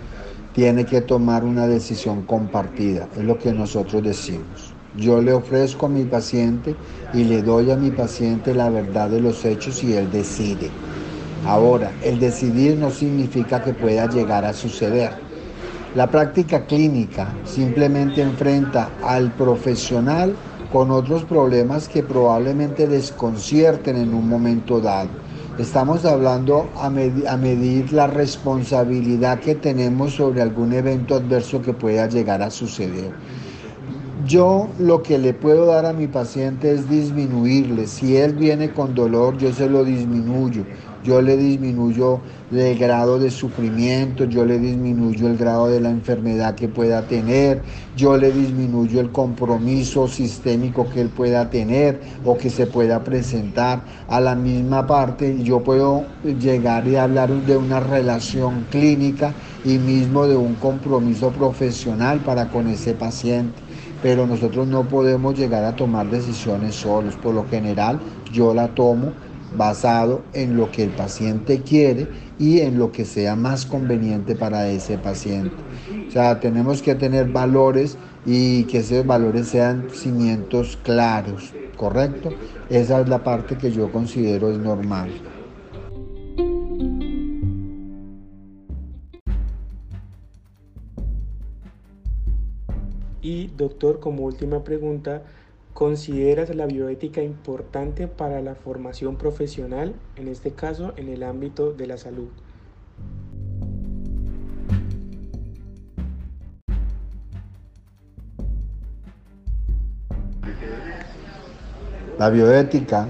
tiene 0.55 0.87
que 0.87 1.01
tomar 1.01 1.42
una 1.42 1.66
decisión 1.66 2.23
compartida, 2.23 3.09
es 3.16 3.25
lo 3.25 3.37
que 3.37 3.53
nosotros 3.53 4.05
decimos. 4.05 4.73
Yo 4.96 5.20
le 5.20 5.33
ofrezco 5.33 5.87
a 5.87 5.88
mi 5.88 6.05
paciente 6.05 6.77
y 7.12 7.25
le 7.25 7.42
doy 7.42 7.73
a 7.73 7.77
mi 7.77 7.90
paciente 7.90 8.55
la 8.55 8.70
verdad 8.70 9.11
de 9.11 9.20
los 9.20 9.44
hechos 9.44 9.83
y 9.83 9.94
él 9.94 10.12
decide. 10.12 10.70
Ahora, 11.44 11.90
el 12.05 12.20
decidir 12.20 12.77
no 12.77 12.92
significa 12.92 13.61
que 13.64 13.73
pueda 13.73 14.09
llegar 14.09 14.44
a 14.44 14.53
suceder. 14.53 15.11
La 15.96 16.09
práctica 16.09 16.66
clínica 16.66 17.35
simplemente 17.44 18.23
enfrenta 18.23 18.92
al 19.03 19.33
profesional 19.33 20.37
con 20.73 20.91
otros 20.91 21.25
problemas 21.25 21.89
que 21.89 22.03
probablemente 22.03 22.87
desconcierten 22.87 23.97
en 23.97 24.15
un 24.15 24.29
momento 24.29 24.81
dado. 24.81 25.09
Estamos 25.59 26.05
hablando 26.05 26.69
a, 26.77 26.89
medir 26.89 27.93
la 27.93 28.07
responsabilidad 28.07 29.41
que 29.41 29.55
tenemos 29.57 30.15
sobre 30.15 30.41
algún 30.41 30.73
evento 30.73 31.17
adverso 31.17 31.61
que 31.61 31.73
pueda 31.73 32.09
llegar 32.09 32.41
a 32.41 32.51
suceder. 32.51 33.13
Yo 34.27 34.69
lo 34.79 35.03
que 35.03 35.19
le 35.19 35.35
puedo 35.35 35.67
dar 35.67 35.87
a 35.87 35.93
mi 35.93 36.07
paciente 36.07 36.73
es 36.73 36.89
disminuirle. 36.89 37.87
Si 37.87 38.17
él 38.17 38.35
viene 38.35 38.73
con 38.73 38.95
dolor, 38.95 39.37
yo 39.39 39.53
se 39.53 39.69
lo 39.69 39.85
disminuyo 39.85 40.65
yo 41.05 41.23
le 41.23 41.37
disminuyo 41.37 42.21
el 42.53 42.79
grado 42.79 43.19
de 43.19 43.31
sufrimiento, 43.31 44.25
yo 44.25 44.45
le 44.45 44.59
disminuyo 44.59 45.29
el 45.29 45.37
grado 45.37 45.69
de 45.69 45.81
la 45.81 45.91
enfermedad 45.91 46.55
que 46.55 46.69
pueda 46.69 47.03
tener, 47.07 47.63
yo 47.97 48.17
le 48.17 48.33
disminuyo 48.33 49.01
el 49.01 49.11
compromiso 49.11 50.09
sistémico 50.09 50.89
que 50.91 51.01
él 51.01 51.09
pueda 51.09 51.49
tener 51.49 52.01
o 52.25 52.37
que 52.37 52.51
se 52.51 52.67
pueda 52.67 53.03
presentar 53.05 53.83
a 54.09 54.21
la 54.21 54.35
misma 54.35 54.87
parte. 54.87 55.43
Yo 55.43 55.61
puedo 55.61 56.05
llegar 56.25 56.87
y 56.87 56.97
hablar 56.97 57.31
de 57.31 57.57
una 57.57 57.81
relación 57.81 58.67
clínica 58.71 59.33
y 59.65 59.79
mismo 59.79 60.27
de 60.27 60.37
un 60.37 60.55
compromiso 60.55 61.31
profesional 61.31 62.21
para 62.21 62.49
con 62.49 62.69
ese 62.69 62.95
paciente 62.95 63.71
pero 64.03 64.27
nosotros 64.27 64.67
no 64.67 64.89
podemos 64.89 65.39
llegar 65.39 65.65
a 65.65 65.77
tomar 65.77 66.09
decisiones 66.09 66.75
solos. 66.75 67.17
Por 67.17 67.35
lo 67.35 67.47
general, 67.47 68.01
yo 68.33 68.55
la 68.55 68.69
tomo 68.69 69.13
basado 69.57 70.23
en 70.33 70.57
lo 70.57 70.71
que 70.71 70.85
el 70.85 70.91
paciente 70.91 71.61
quiere 71.63 72.09
y 72.39 72.61
en 72.61 72.79
lo 72.79 72.93
que 72.93 73.05
sea 73.05 73.37
más 73.37 73.67
conveniente 73.67 74.35
para 74.35 74.69
ese 74.69 74.99
paciente. 74.99 75.57
O 76.09 76.11
sea, 76.11 76.41
tenemos 76.41 76.83
que 76.83 76.95
tener 76.95 77.29
valores 77.29 77.97
y 78.27 78.65
que 78.65 78.79
esos 78.79 79.07
valores 79.07 79.49
sean 79.49 79.89
cimientos 79.93 80.79
claros, 80.83 81.53
¿correcto? 81.77 82.31
Esa 82.69 83.01
es 83.01 83.09
la 83.09 83.23
parte 83.23 83.57
que 83.57 83.71
yo 83.71 83.91
considero 83.91 84.51
es 84.51 84.59
normal. 84.59 85.11
Y 93.23 93.49
doctor, 93.49 94.01
como 94.01 94.25
última 94.25 94.65
pregunta, 94.65 95.23
¿Consideras 95.75 96.55
la 96.55 96.67
bioética 96.67 97.23
importante 97.23 98.07
para 98.07 98.41
la 98.43 98.55
formación 98.55 99.17
profesional, 99.17 99.95
en 100.17 100.29
este 100.29 100.51
caso 100.51 100.93
en 100.97 101.09
el 101.09 101.23
ámbito 101.23 101.73
de 101.73 101.87
la 101.87 101.97
salud? 101.97 102.29
La 112.19 112.29
bioética 112.29 113.09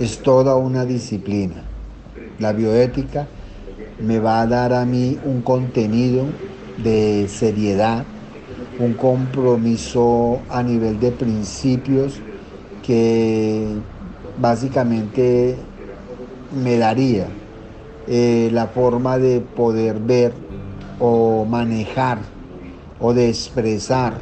es 0.00 0.18
toda 0.18 0.56
una 0.56 0.84
disciplina. 0.84 1.62
La 2.40 2.52
bioética 2.52 3.28
me 4.00 4.18
va 4.18 4.40
a 4.40 4.46
dar 4.48 4.72
a 4.72 4.84
mí 4.84 5.16
un 5.24 5.42
contenido 5.42 6.24
de 6.82 7.28
seriedad, 7.28 8.04
un 8.78 8.94
compromiso 8.94 10.40
a 10.48 10.62
nivel 10.62 11.00
de 11.00 11.10
principios 11.10 12.20
que 12.82 13.66
básicamente 14.40 15.56
me 16.62 16.78
daría 16.78 17.26
eh, 18.06 18.48
la 18.52 18.68
forma 18.68 19.18
de 19.18 19.40
poder 19.40 19.98
ver 19.98 20.32
o 21.00 21.44
manejar 21.44 22.18
o 23.00 23.12
de 23.12 23.28
expresar 23.28 24.14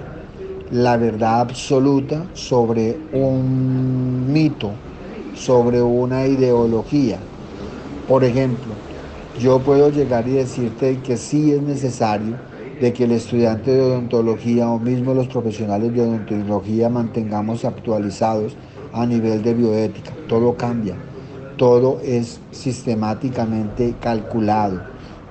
la 0.71 0.97
verdad 0.97 1.41
absoluta 1.41 2.27
sobre 2.33 2.99
un 3.13 4.33
mito, 4.33 4.73
sobre 5.35 5.83
una 5.83 6.27
ideología. 6.27 7.19
Por 8.09 8.25
ejemplo, 8.25 8.73
yo 9.39 9.61
puedo 9.61 9.91
llegar 9.91 10.27
y 10.27 10.33
decirte 10.33 10.99
que 11.03 11.17
sí 11.17 11.53
es 11.53 11.63
necesario 11.63 12.35
de 12.81 12.93
que 12.93 13.05
el 13.05 13.13
estudiante 13.13 13.71
de 13.71 13.81
odontología 13.81 14.69
o 14.69 14.79
mismo 14.79 15.15
los 15.15 15.29
profesionales 15.29 15.95
de 15.95 16.03
odontología 16.03 16.89
mantengamos 16.89 17.65
actualizados 17.65 18.57
a 18.93 19.07
nivel 19.07 19.43
de 19.43 19.55
bioética. 19.55 20.13
Todo 20.29 20.57
cambia, 20.57 20.95
todo 21.57 22.01
es 22.03 22.41
sistemáticamente 22.51 23.95
calculado, 24.01 24.83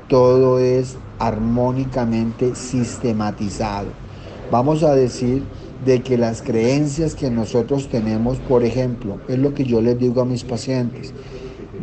todo 0.08 0.60
es 0.60 0.98
armónicamente 1.20 2.56
sistematizado. 2.56 3.88
Vamos 4.52 4.84
a 4.84 4.96
decir 4.96 5.44
de 5.86 6.02
que 6.02 6.18
las 6.18 6.42
creencias 6.42 7.16
que 7.16 7.30
nosotros 7.30 7.90
tenemos, 7.90 8.38
por 8.38 8.64
ejemplo, 8.64 9.20
es 9.28 9.38
lo 9.38 9.54
que 9.54 9.66
yo 9.66 9.82
les 9.82 10.00
digo 10.00 10.22
a 10.22 10.26
mis 10.26 10.44
pacientes. 10.44 11.14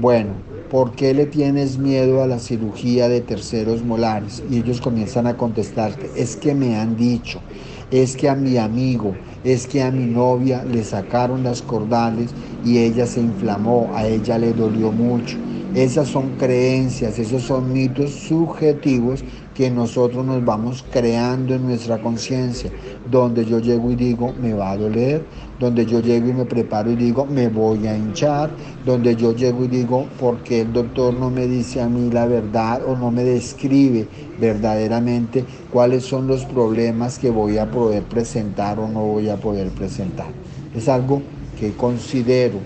Bueno, 0.00 0.30
¿por 0.72 0.96
qué 0.96 1.12
le 1.14 1.26
tienes 1.26 1.78
miedo 1.78 2.22
a 2.22 2.26
la 2.26 2.38
cirugía 2.40 3.08
de 3.08 3.20
terceros 3.20 3.84
molares? 3.84 4.42
Y 4.46 4.56
ellos 4.58 4.80
comienzan 4.80 5.26
a 5.26 5.36
contestarte, 5.36 6.22
es 6.22 6.36
que 6.36 6.54
me 6.54 6.76
han 6.76 6.96
dicho, 6.96 7.44
es 7.90 8.16
que 8.16 8.28
a 8.30 8.34
mi 8.36 8.56
amigo, 8.56 9.20
es 9.42 9.66
que 9.66 9.82
a 9.82 9.90
mi 9.92 10.06
novia 10.06 10.64
le 10.64 10.84
sacaron 10.84 11.42
las 11.42 11.62
cordales 11.62 12.34
y 12.60 12.78
ella 12.78 13.06
se 13.06 13.20
inflamó, 13.20 13.94
a 13.94 14.06
ella 14.08 14.38
le 14.38 14.54
dolió 14.54 14.92
mucho. 14.92 15.38
Esas 15.72 16.08
son 16.08 16.36
creencias, 16.36 17.18
esos 17.18 17.42
son 17.44 17.72
mitos 17.72 18.14
subjetivos 18.26 19.24
que 19.54 19.70
nosotros 19.70 20.24
nos 20.24 20.44
vamos 20.44 20.84
creando 20.90 21.54
en 21.54 21.66
nuestra 21.66 22.00
conciencia, 22.00 22.70
donde 23.10 23.44
yo 23.44 23.58
llego 23.58 23.90
y 23.90 23.96
digo, 23.96 24.32
me 24.40 24.54
va 24.54 24.70
a 24.70 24.76
doler, 24.76 25.24
donde 25.60 25.84
yo 25.84 26.00
llego 26.00 26.28
y 26.28 26.32
me 26.32 26.44
preparo 26.44 26.90
y 26.90 26.96
digo, 26.96 27.26
me 27.26 27.48
voy 27.48 27.86
a 27.86 27.96
hinchar, 27.96 28.50
donde 28.84 29.14
yo 29.14 29.34
llego 29.34 29.64
y 29.64 29.68
digo, 29.68 30.06
¿por 30.18 30.38
qué 30.38 30.62
el 30.62 30.72
doctor 30.72 31.14
no 31.14 31.30
me 31.30 31.46
dice 31.46 31.80
a 31.80 31.88
mí 31.88 32.10
la 32.10 32.26
verdad 32.26 32.82
o 32.86 32.96
no 32.96 33.10
me 33.10 33.24
describe 33.24 34.08
verdaderamente 34.40 35.44
cuáles 35.70 36.04
son 36.04 36.26
los 36.26 36.44
problemas 36.44 37.18
que 37.18 37.30
voy 37.30 37.58
a 37.58 37.70
poder 37.70 38.02
presentar 38.04 38.78
o 38.78 38.88
no 38.88 39.00
voy 39.04 39.28
a 39.28 39.36
poder 39.36 39.68
presentar? 39.70 40.28
Es 40.74 40.88
algo 40.88 41.22
que 41.58 41.72
considero 41.72 42.58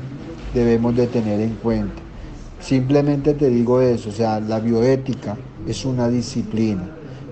debemos 0.55 0.97
de 0.97 1.07
tener 1.07 1.41
en 1.41 1.55
cuenta. 1.57 2.06
Simplemente 2.67 3.35
te 3.35 3.49
digo 3.49 3.81
eso, 3.81 4.09
o 4.09 4.13
sea, 4.13 4.41
la 4.41 4.59
bioética 4.59 5.37
es 5.69 5.85
una 5.85 6.09
disciplina 6.09 6.83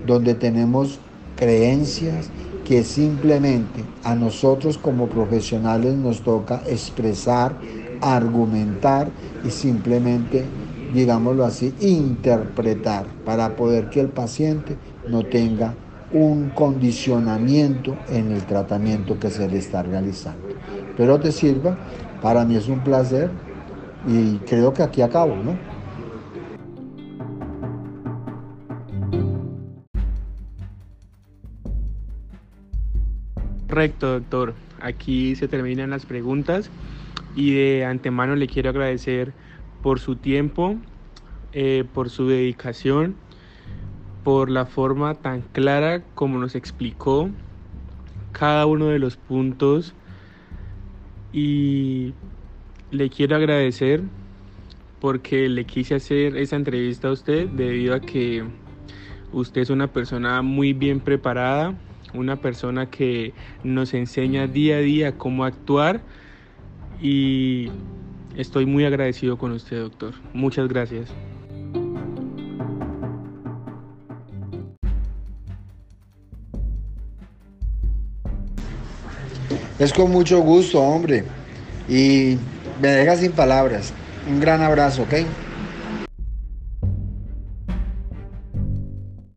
donde 0.07 0.33
tenemos 0.33 0.97
creencias 1.35 2.29
que 2.63 2.85
simplemente 2.85 3.83
a 4.05 4.15
nosotros 4.15 4.77
como 4.77 5.09
profesionales 5.09 5.93
nos 5.97 6.21
toca 6.21 6.61
expresar, 6.67 7.57
argumentar 7.99 9.09
y 9.43 9.49
simplemente, 9.49 10.45
digámoslo 10.93 11.43
así, 11.43 11.73
interpretar 11.81 13.05
para 13.25 13.57
poder 13.57 13.89
que 13.89 13.99
el 13.99 14.07
paciente 14.07 14.77
no 15.09 15.25
tenga 15.25 15.73
un 16.13 16.49
condicionamiento 16.51 17.93
en 18.07 18.31
el 18.31 18.45
tratamiento 18.45 19.19
que 19.19 19.29
se 19.29 19.49
le 19.49 19.57
está 19.57 19.83
realizando. 19.83 20.47
Pero 20.95 21.19
te 21.19 21.33
sirva, 21.33 21.77
para 22.21 22.45
mí 22.45 22.55
es 22.55 22.69
un 22.69 22.79
placer 22.79 23.29
y 24.07 24.37
creo 24.39 24.73
que 24.73 24.83
aquí 24.83 25.01
acabo, 25.01 25.35
¿no? 25.35 25.57
Correcto, 33.67 34.19
doctor. 34.19 34.53
Aquí 34.79 35.35
se 35.35 35.47
terminan 35.47 35.89
las 35.89 36.05
preguntas 36.05 36.69
y 37.35 37.53
de 37.53 37.85
antemano 37.85 38.35
le 38.35 38.47
quiero 38.47 38.69
agradecer 38.69 39.33
por 39.81 39.99
su 39.99 40.15
tiempo, 40.15 40.75
eh, 41.53 41.83
por 41.93 42.09
su 42.09 42.27
dedicación, 42.27 43.15
por 44.23 44.49
la 44.49 44.65
forma 44.65 45.15
tan 45.15 45.41
clara 45.41 46.03
como 46.13 46.39
nos 46.39 46.55
explicó 46.55 47.29
cada 48.31 48.65
uno 48.65 48.87
de 48.87 48.99
los 48.99 49.17
puntos 49.17 49.93
y 51.33 52.13
le 52.95 53.09
quiero 53.09 53.35
agradecer 53.35 54.01
porque 54.99 55.49
le 55.49 55.65
quise 55.65 55.95
hacer 55.95 56.37
esa 56.37 56.55
entrevista 56.55 57.09
a 57.09 57.11
usted 57.11 57.47
debido 57.47 57.93
a 57.93 57.99
que 57.99 58.43
usted 59.33 59.61
es 59.61 59.69
una 59.69 59.87
persona 59.87 60.41
muy 60.41 60.73
bien 60.73 60.99
preparada, 60.99 61.75
una 62.13 62.37
persona 62.37 62.89
que 62.89 63.33
nos 63.63 63.93
enseña 63.93 64.47
día 64.47 64.77
a 64.77 64.79
día 64.79 65.17
cómo 65.17 65.43
actuar 65.43 66.01
y 67.01 67.69
estoy 68.37 68.65
muy 68.65 68.85
agradecido 68.85 69.37
con 69.37 69.51
usted, 69.51 69.81
doctor. 69.81 70.13
Muchas 70.33 70.67
gracias. 70.69 71.09
Es 79.77 79.91
con 79.91 80.09
mucho 80.09 80.39
gusto, 80.39 80.79
hombre. 80.79 81.25
Y 81.89 82.37
me 82.75 82.89
deja 82.89 83.15
sin 83.17 83.33
palabras. 83.35 83.95
Un 84.23 84.39
gran 84.39 84.61
abrazo, 84.61 85.03
¿ok? 85.03 85.13